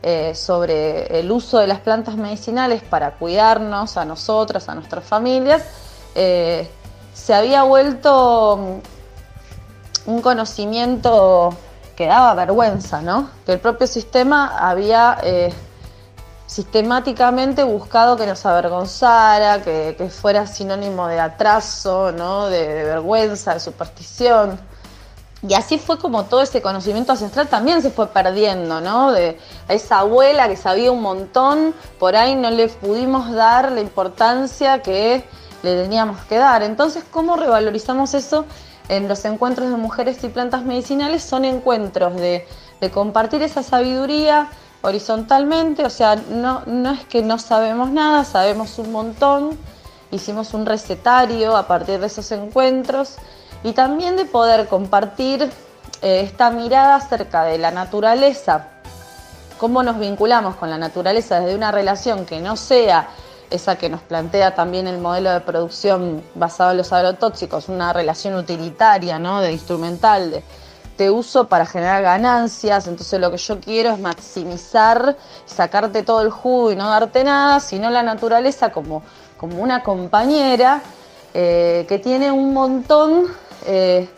eh, 0.00 0.32
sobre 0.36 1.18
el 1.18 1.30
uso 1.32 1.58
de 1.58 1.66
las 1.66 1.80
plantas 1.80 2.16
medicinales 2.16 2.84
para 2.84 3.16
cuidarnos 3.16 3.96
a 3.96 4.04
nosotras, 4.04 4.68
a 4.68 4.76
nuestras 4.76 5.04
familias, 5.04 5.64
eh, 6.18 6.68
se 7.14 7.34
había 7.34 7.62
vuelto 7.62 8.80
un 10.06 10.22
conocimiento 10.22 11.54
que 11.96 12.06
daba 12.06 12.34
vergüenza, 12.34 13.00
¿no? 13.00 13.30
Que 13.46 13.52
el 13.52 13.60
propio 13.60 13.86
sistema 13.86 14.56
había 14.58 15.18
sistemáticamente 16.48 17.62
buscado 17.62 18.16
que 18.16 18.26
nos 18.26 18.44
avergonzara, 18.46 19.62
que, 19.62 20.10
fuera 20.10 20.46
sinónimo 20.46 21.06
de 21.06 21.20
atraso, 21.20 22.10
¿no? 22.10 22.46
de, 22.48 22.84
vergüenza, 22.84 23.54
de 23.54 23.60
superstición. 23.60 24.58
Y 25.46 25.54
así 25.54 25.78
fue 25.78 25.98
como 25.98 26.24
todo 26.24 26.40
ese 26.40 26.62
conocimiento 26.62 27.12
ancestral 27.12 27.46
también 27.48 27.82
se 27.82 27.90
fue 27.90 28.08
perdiendo, 28.08 28.80
¿no? 28.80 29.12
De 29.12 29.38
esa 29.68 30.00
abuela 30.00 30.48
que 30.48 30.56
sabía 30.56 30.90
un 30.90 31.02
montón, 31.02 31.74
por 32.00 32.16
ahí 32.16 32.34
no 32.34 32.50
le 32.50 32.66
pudimos 32.68 33.30
dar 33.30 33.70
la 33.70 33.80
importancia 33.80 34.82
que 34.82 35.24
le 35.62 35.82
teníamos 35.82 36.20
que 36.24 36.36
dar. 36.36 36.62
Entonces, 36.62 37.04
¿cómo 37.10 37.36
revalorizamos 37.36 38.14
eso? 38.14 38.44
En 38.88 39.08
los 39.08 39.24
encuentros 39.24 39.70
de 39.70 39.76
mujeres 39.76 40.22
y 40.24 40.28
plantas 40.28 40.64
medicinales 40.64 41.22
son 41.22 41.44
encuentros 41.44 42.16
de, 42.16 42.46
compartir 42.92 43.42
esa 43.42 43.62
sabiduría, 43.62 44.48
horizontalmente, 44.82 45.84
o 45.84 45.90
sea, 45.90 46.16
no, 46.16 46.62
no 46.66 46.92
es 46.92 47.04
que 47.04 47.22
no 47.22 47.38
sabemos 47.38 47.90
nada, 47.90 48.24
sabemos 48.24 48.78
un 48.78 48.92
montón, 48.92 49.58
hicimos 50.10 50.54
un 50.54 50.64
recetario 50.64 51.56
a 51.56 51.66
partir 51.66 51.98
de 51.98 52.06
esos 52.06 52.30
encuentros 52.30 53.16
y 53.64 53.72
también 53.72 54.16
de 54.16 54.24
poder 54.24 54.68
compartir 54.68 55.50
eh, 56.00 56.20
esta 56.20 56.50
mirada 56.50 56.94
acerca 56.94 57.44
de 57.44 57.58
la 57.58 57.72
naturaleza, 57.72 58.68
cómo 59.58 59.82
nos 59.82 59.98
vinculamos 59.98 60.54
con 60.56 60.70
la 60.70 60.78
naturaleza 60.78 61.40
desde 61.40 61.56
una 61.56 61.72
relación 61.72 62.24
que 62.24 62.40
no 62.40 62.56
sea 62.56 63.08
esa 63.50 63.76
que 63.76 63.88
nos 63.88 64.00
plantea 64.02 64.54
también 64.54 64.86
el 64.86 64.98
modelo 64.98 65.30
de 65.30 65.40
producción 65.40 66.22
basado 66.34 66.72
en 66.72 66.78
los 66.78 66.92
agrotóxicos, 66.92 67.68
una 67.68 67.92
relación 67.92 68.34
utilitaria, 68.34 69.18
¿no? 69.18 69.40
de 69.40 69.52
instrumental, 69.52 70.30
de, 70.30 70.42
te 70.96 71.10
uso 71.10 71.46
para 71.46 71.64
generar 71.64 72.02
ganancias, 72.02 72.88
entonces 72.88 73.20
lo 73.20 73.30
que 73.30 73.36
yo 73.36 73.60
quiero 73.60 73.90
es 73.90 74.00
maximizar, 74.00 75.16
sacarte 75.46 76.02
todo 76.02 76.22
el 76.22 76.30
jugo 76.30 76.72
y 76.72 76.76
no 76.76 76.90
darte 76.90 77.22
nada, 77.22 77.60
sino 77.60 77.88
la 77.88 78.02
naturaleza 78.02 78.72
como, 78.72 79.02
como 79.36 79.62
una 79.62 79.84
compañera 79.84 80.82
eh, 81.34 81.86
que 81.88 82.00
tiene 82.00 82.32
un 82.32 82.52
montón 82.52 83.26
eh, 83.66 84.08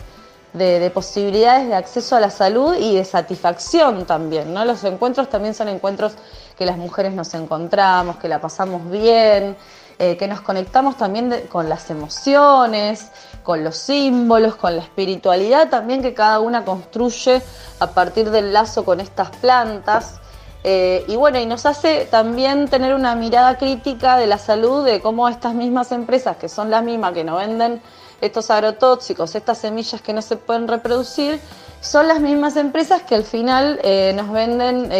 de, 0.54 0.90
posibilidades 0.90 1.68
de 1.68 1.74
acceso 1.74 2.16
a 2.16 2.20
la 2.20 2.30
salud 2.30 2.74
y 2.74 2.96
de 2.96 3.04
satisfacción 3.04 4.06
también. 4.06 4.54
Los 4.54 4.82
encuentros 4.84 5.28
también 5.28 5.54
son 5.54 5.68
encuentros 5.68 6.14
que 6.60 6.66
las 6.66 6.76
mujeres 6.76 7.14
nos 7.14 7.32
encontramos, 7.32 8.16
que 8.16 8.28
la 8.28 8.38
pasamos 8.38 8.90
bien, 8.90 9.56
eh, 9.98 10.18
que 10.18 10.28
nos 10.28 10.42
conectamos 10.42 10.98
también 10.98 11.46
con 11.48 11.70
las 11.70 11.88
emociones, 11.88 13.10
con 13.42 13.64
los 13.64 13.78
símbolos, 13.78 14.56
con 14.56 14.76
la 14.76 14.82
espiritualidad 14.82 15.70
también 15.70 16.02
que 16.02 16.12
cada 16.12 16.38
una 16.38 16.66
construye 16.66 17.40
a 17.78 17.86
partir 17.92 18.30
del 18.30 18.52
lazo 18.52 18.84
con 18.84 19.00
estas 19.00 19.30
plantas. 19.36 20.20
Eh, 20.62 21.02
y 21.08 21.16
bueno, 21.16 21.38
y 21.38 21.46
nos 21.46 21.64
hace 21.64 22.04
también 22.10 22.68
tener 22.68 22.92
una 22.92 23.14
mirada 23.14 23.56
crítica 23.56 24.18
de 24.18 24.26
la 24.26 24.36
salud, 24.36 24.84
de 24.84 25.00
cómo 25.00 25.30
estas 25.30 25.54
mismas 25.54 25.92
empresas, 25.92 26.36
que 26.36 26.50
son 26.50 26.70
las 26.70 26.84
mismas 26.84 27.14
que 27.14 27.24
nos 27.24 27.38
venden 27.38 27.80
estos 28.20 28.50
agrotóxicos, 28.50 29.34
estas 29.34 29.56
semillas 29.56 30.02
que 30.02 30.12
no 30.12 30.20
se 30.20 30.36
pueden 30.36 30.68
reproducir, 30.68 31.40
son 31.80 32.06
las 32.06 32.20
mismas 32.20 32.56
empresas 32.56 33.00
que 33.00 33.14
al 33.14 33.24
final 33.24 33.80
eh, 33.82 34.12
nos 34.14 34.30
venden 34.30 34.90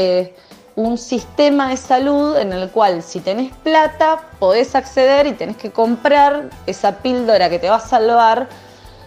un 0.81 0.99
sistema 0.99 1.69
de 1.69 1.77
salud 1.77 2.37
en 2.37 2.53
el 2.53 2.71
cual 2.71 3.03
si 3.03 3.21
tenés 3.21 3.53
plata 3.62 4.23
podés 4.38 4.75
acceder 4.75 5.27
y 5.27 5.33
tenés 5.33 5.57
que 5.57 5.71
comprar 5.71 6.51
esa 6.66 6.99
píldora 6.99 7.51
que 7.51 7.59
te 7.59 7.69
va 7.69 7.77
a 7.77 7.81
salvar, 7.81 8.49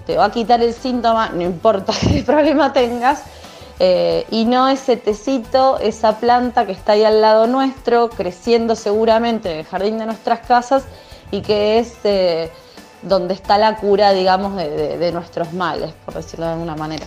te 0.06 0.18
va 0.18 0.26
a 0.26 0.32
quitar 0.32 0.62
el 0.62 0.74
síntoma, 0.74 1.30
no 1.30 1.42
importa 1.42 1.94
qué 2.02 2.24
problema 2.24 2.74
tengas, 2.74 3.24
eh, 3.80 4.26
y 4.30 4.46
no 4.46 4.68
ese 4.68 4.98
tecito, 4.98 5.80
esa 5.80 6.18
planta 6.20 6.66
que 6.66 6.74
está 6.74 6.94
ahí 6.94 7.04
al 7.04 7.22
lado 7.22 7.48
nuestro, 7.48 8.10
creciendo 8.10 8.76
seguramente 8.76 9.52
en 9.52 9.60
el 9.60 9.66
jardín 9.66 9.98
de 9.98 10.06
nuestras 10.06 10.40
casas 10.42 10.84
y 11.32 11.42
que 11.42 11.80
es... 11.80 11.94
Eh, 12.04 12.52
donde 13.04 13.34
está 13.34 13.58
la 13.58 13.76
cura, 13.76 14.14
digamos, 14.14 14.56
de, 14.56 15.12
nuestros 15.12 15.54
males, 15.54 15.94
por 16.06 16.14
decirlo 16.14 16.46
de 16.46 16.54
alguna 16.54 16.76
manera. 16.76 17.06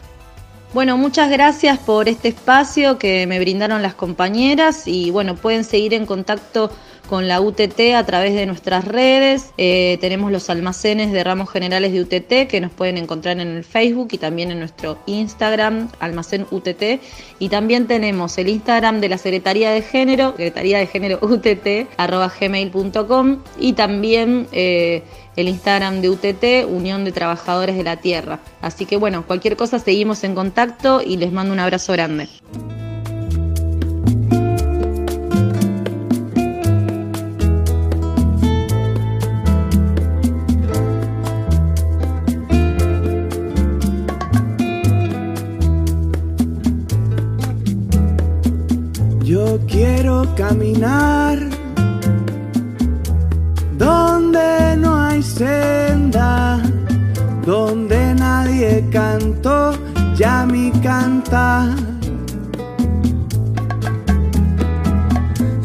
Bueno, 0.77 0.99
muchas 0.99 1.31
gracias 1.31 1.79
por 1.79 2.07
este 2.07 2.29
espacio 2.29 2.99
que 2.99 3.27
me 3.27 3.39
brindaron 3.41 3.81
las 3.81 3.95
compañeras 3.95 4.87
y 4.87 5.11
bueno, 5.11 5.35
pueden 5.35 5.65
seguir 5.65 5.95
en 5.95 6.05
contacto 6.05 6.71
con 7.07 7.29
la 7.29 7.41
UTT 7.41 7.95
a 7.97 8.05
través 8.05 8.35
de 8.35 8.47
nuestras 8.47 8.85
redes. 8.85 9.53
Eh, 9.59 9.99
tenemos 10.01 10.31
los 10.33 10.51
almacenes 10.51 11.13
de 11.13 11.25
ramos 11.25 11.51
generales 11.51 11.93
de 11.93 12.01
UTT 12.01 12.49
que 12.49 12.61
nos 12.61 12.71
pueden 12.73 12.99
encontrar 12.99 13.41
en 13.41 13.49
el 13.49 13.65
Facebook 13.65 14.09
y 14.13 14.19
también 14.19 14.51
en 14.51 14.59
nuestro 14.59 14.99
Instagram, 15.07 15.89
almacén 16.01 16.47
UTT. 16.51 17.01
Y 17.39 17.49
también 17.49 17.87
tenemos 17.87 18.37
el 18.39 18.49
Instagram 18.49 19.01
de 19.01 19.09
la 19.09 19.19
Secretaría 19.19 19.71
de 19.71 19.83
Género, 19.83 20.33
Secretaría 20.33 20.79
de 20.79 20.87
Género 20.87 21.19
UTT, 21.23 21.89
arroba 21.97 22.33
gmail.com 22.41 23.39
y 23.59 23.73
también 23.73 24.49
eh, 24.53 25.03
el 25.37 25.49
Instagram 25.49 26.01
de 26.01 26.11
UTT, 26.11 26.69
Unión 26.69 27.05
de 27.05 27.13
Trabajadores 27.13 27.77
de 27.77 27.85
la 27.85 27.97
Tierra. 27.97 28.41
Así 28.61 28.87
que 28.87 28.97
bueno, 28.97 29.25
cualquier 29.27 29.57
cosa 29.57 29.79
seguimos 29.79 30.25
en 30.25 30.35
contacto 30.35 31.03
y 31.03 31.17
les 31.17 31.33
mando 31.33 31.53
un 31.53 31.61
abrazo 31.61 31.93
grande. 31.93 32.29
Caminar 50.37 51.39
donde 53.79 54.77
no 54.77 55.03
hay 55.03 55.23
senda, 55.23 56.61
donde 57.45 58.15
nadie 58.15 58.87
cantó 58.93 59.73
ya 60.15 60.45
mi 60.47 60.71
canta. 60.83 61.75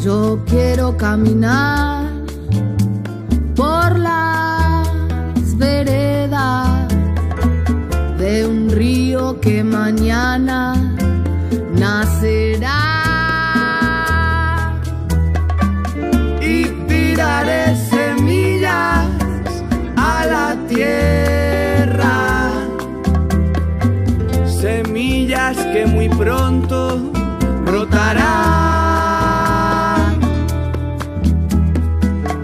Yo 0.02 0.42
quiero 0.46 0.96
caminar 0.96 2.06
por 3.54 3.98
las 3.98 5.56
veredas 5.58 6.88
de 8.18 8.46
un 8.46 8.70
río 8.70 9.38
que 9.40 9.62
mañana 9.62 10.81
muy 25.86 26.08
pronto 26.08 26.98
brotarán. 27.64 28.20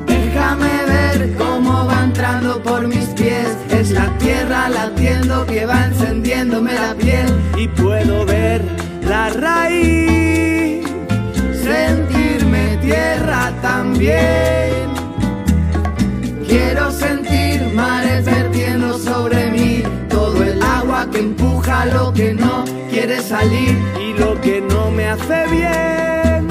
Déjame 0.06 0.84
ver 0.86 1.36
cómo 1.36 1.86
va 1.86 2.04
entrando 2.04 2.62
por 2.62 2.86
mis 2.86 3.06
pies, 3.08 3.56
es 3.70 3.90
la 3.90 4.08
tierra 4.18 4.68
latiendo 4.68 5.46
que 5.46 5.66
va 5.66 5.86
encendiéndome 5.86 6.72
la 6.74 6.94
piel 6.94 7.26
y 7.56 7.68
puedo 7.68 8.24
ver 8.24 8.62
la 9.06 9.30
raíz, 9.30 10.86
sentirme 11.62 12.78
tierra 12.78 13.52
también. 13.62 14.88
Quiero 16.48 16.90
sentir 16.90 17.62
mares 17.74 18.24
vertiendo 18.24 18.98
sobre 18.98 19.50
mí 19.50 19.82
todo 20.08 20.42
el 20.42 20.62
agua 20.62 21.08
que 21.10 21.18
empuja 21.18 21.84
lo 21.86 22.12
que 22.12 22.32
no 22.32 22.77
quiere 22.98 23.22
salir 23.22 23.78
y 24.00 24.12
lo 24.18 24.40
que 24.40 24.60
no 24.60 24.90
me 24.90 25.06
hace 25.06 25.46
bien. 25.52 26.48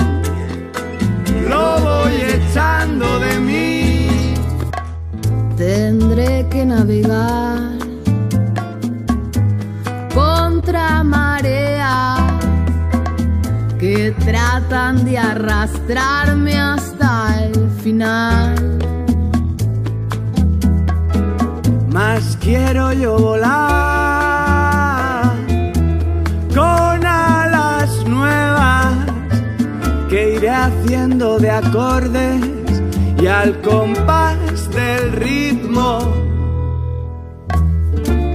Lo 1.49 1.79
voy 1.87 2.15
echando 2.37 3.19
de 3.19 3.39
mí. 3.39 4.33
Tendré 5.57 6.47
que 6.49 6.65
navegar 6.65 7.77
contra 10.13 11.03
marea 11.03 12.15
que 13.77 14.13
tratan 14.25 15.03
de 15.03 15.17
arrastrarme 15.17 16.57
hasta 16.57 17.43
el 17.43 17.69
final. 17.83 18.77
más 21.97 22.37
quiero 22.39 22.93
yo 22.93 23.17
volar 23.17 23.66
acordes 31.57 32.41
y 33.19 33.27
al 33.27 33.59
compás 33.61 34.69
del 34.69 35.11
ritmo. 35.13 35.99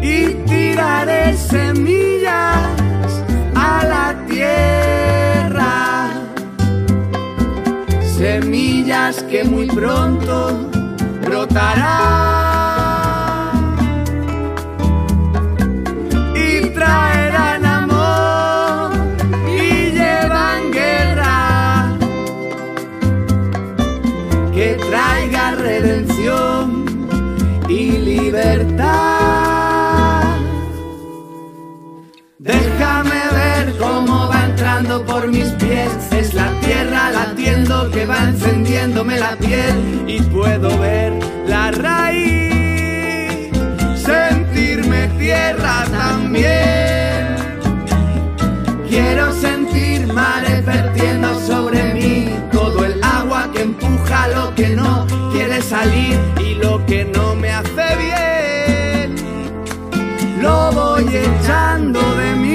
Y 0.02 0.34
tiraré 0.48 1.36
semillas 1.36 3.10
a 3.54 3.84
la 3.92 4.26
tierra. 4.28 6.10
Semillas 8.16 9.22
que 9.24 9.44
muy 9.44 9.66
pronto 9.66 10.68
brotarán 11.24 12.31
traiga 24.88 25.52
redención 25.52 26.84
y 27.68 27.92
libertad. 27.92 29.22
Déjame 32.38 33.20
ver 33.32 33.76
cómo 33.78 34.28
va 34.28 34.46
entrando 34.46 35.04
por 35.04 35.28
mis 35.28 35.48
pies, 35.52 35.92
es 36.12 36.34
la 36.34 36.50
tierra 36.60 37.10
latiendo 37.10 37.90
que 37.90 38.04
va 38.04 38.18
encendiéndome 38.24 39.18
la 39.18 39.36
piel 39.36 40.04
y 40.06 40.20
puedo 40.22 40.76
ver 40.78 41.12
la 41.46 41.70
raíz, 41.70 43.50
sentirme 43.94 45.08
tierra 45.18 45.84
también. 45.90 47.36
Quiero 48.88 49.32
sentir 49.32 50.12
mares 50.12 50.66
vertiendo 50.66 51.40
sobre 51.40 51.94
mí 51.94 52.28
todo 52.50 52.84
el 52.84 53.01
empuja 53.82 54.28
lo 54.28 54.54
que 54.54 54.68
no 54.70 55.06
quiere 55.32 55.60
salir 55.62 56.18
y 56.40 56.54
lo 56.54 56.84
que 56.86 57.04
no 57.04 57.34
me 57.34 57.50
hace 57.50 57.96
bien, 57.96 59.16
lo 60.40 60.72
voy 60.72 61.06
echando 61.08 62.00
de 62.16 62.36
mí. 62.36 62.51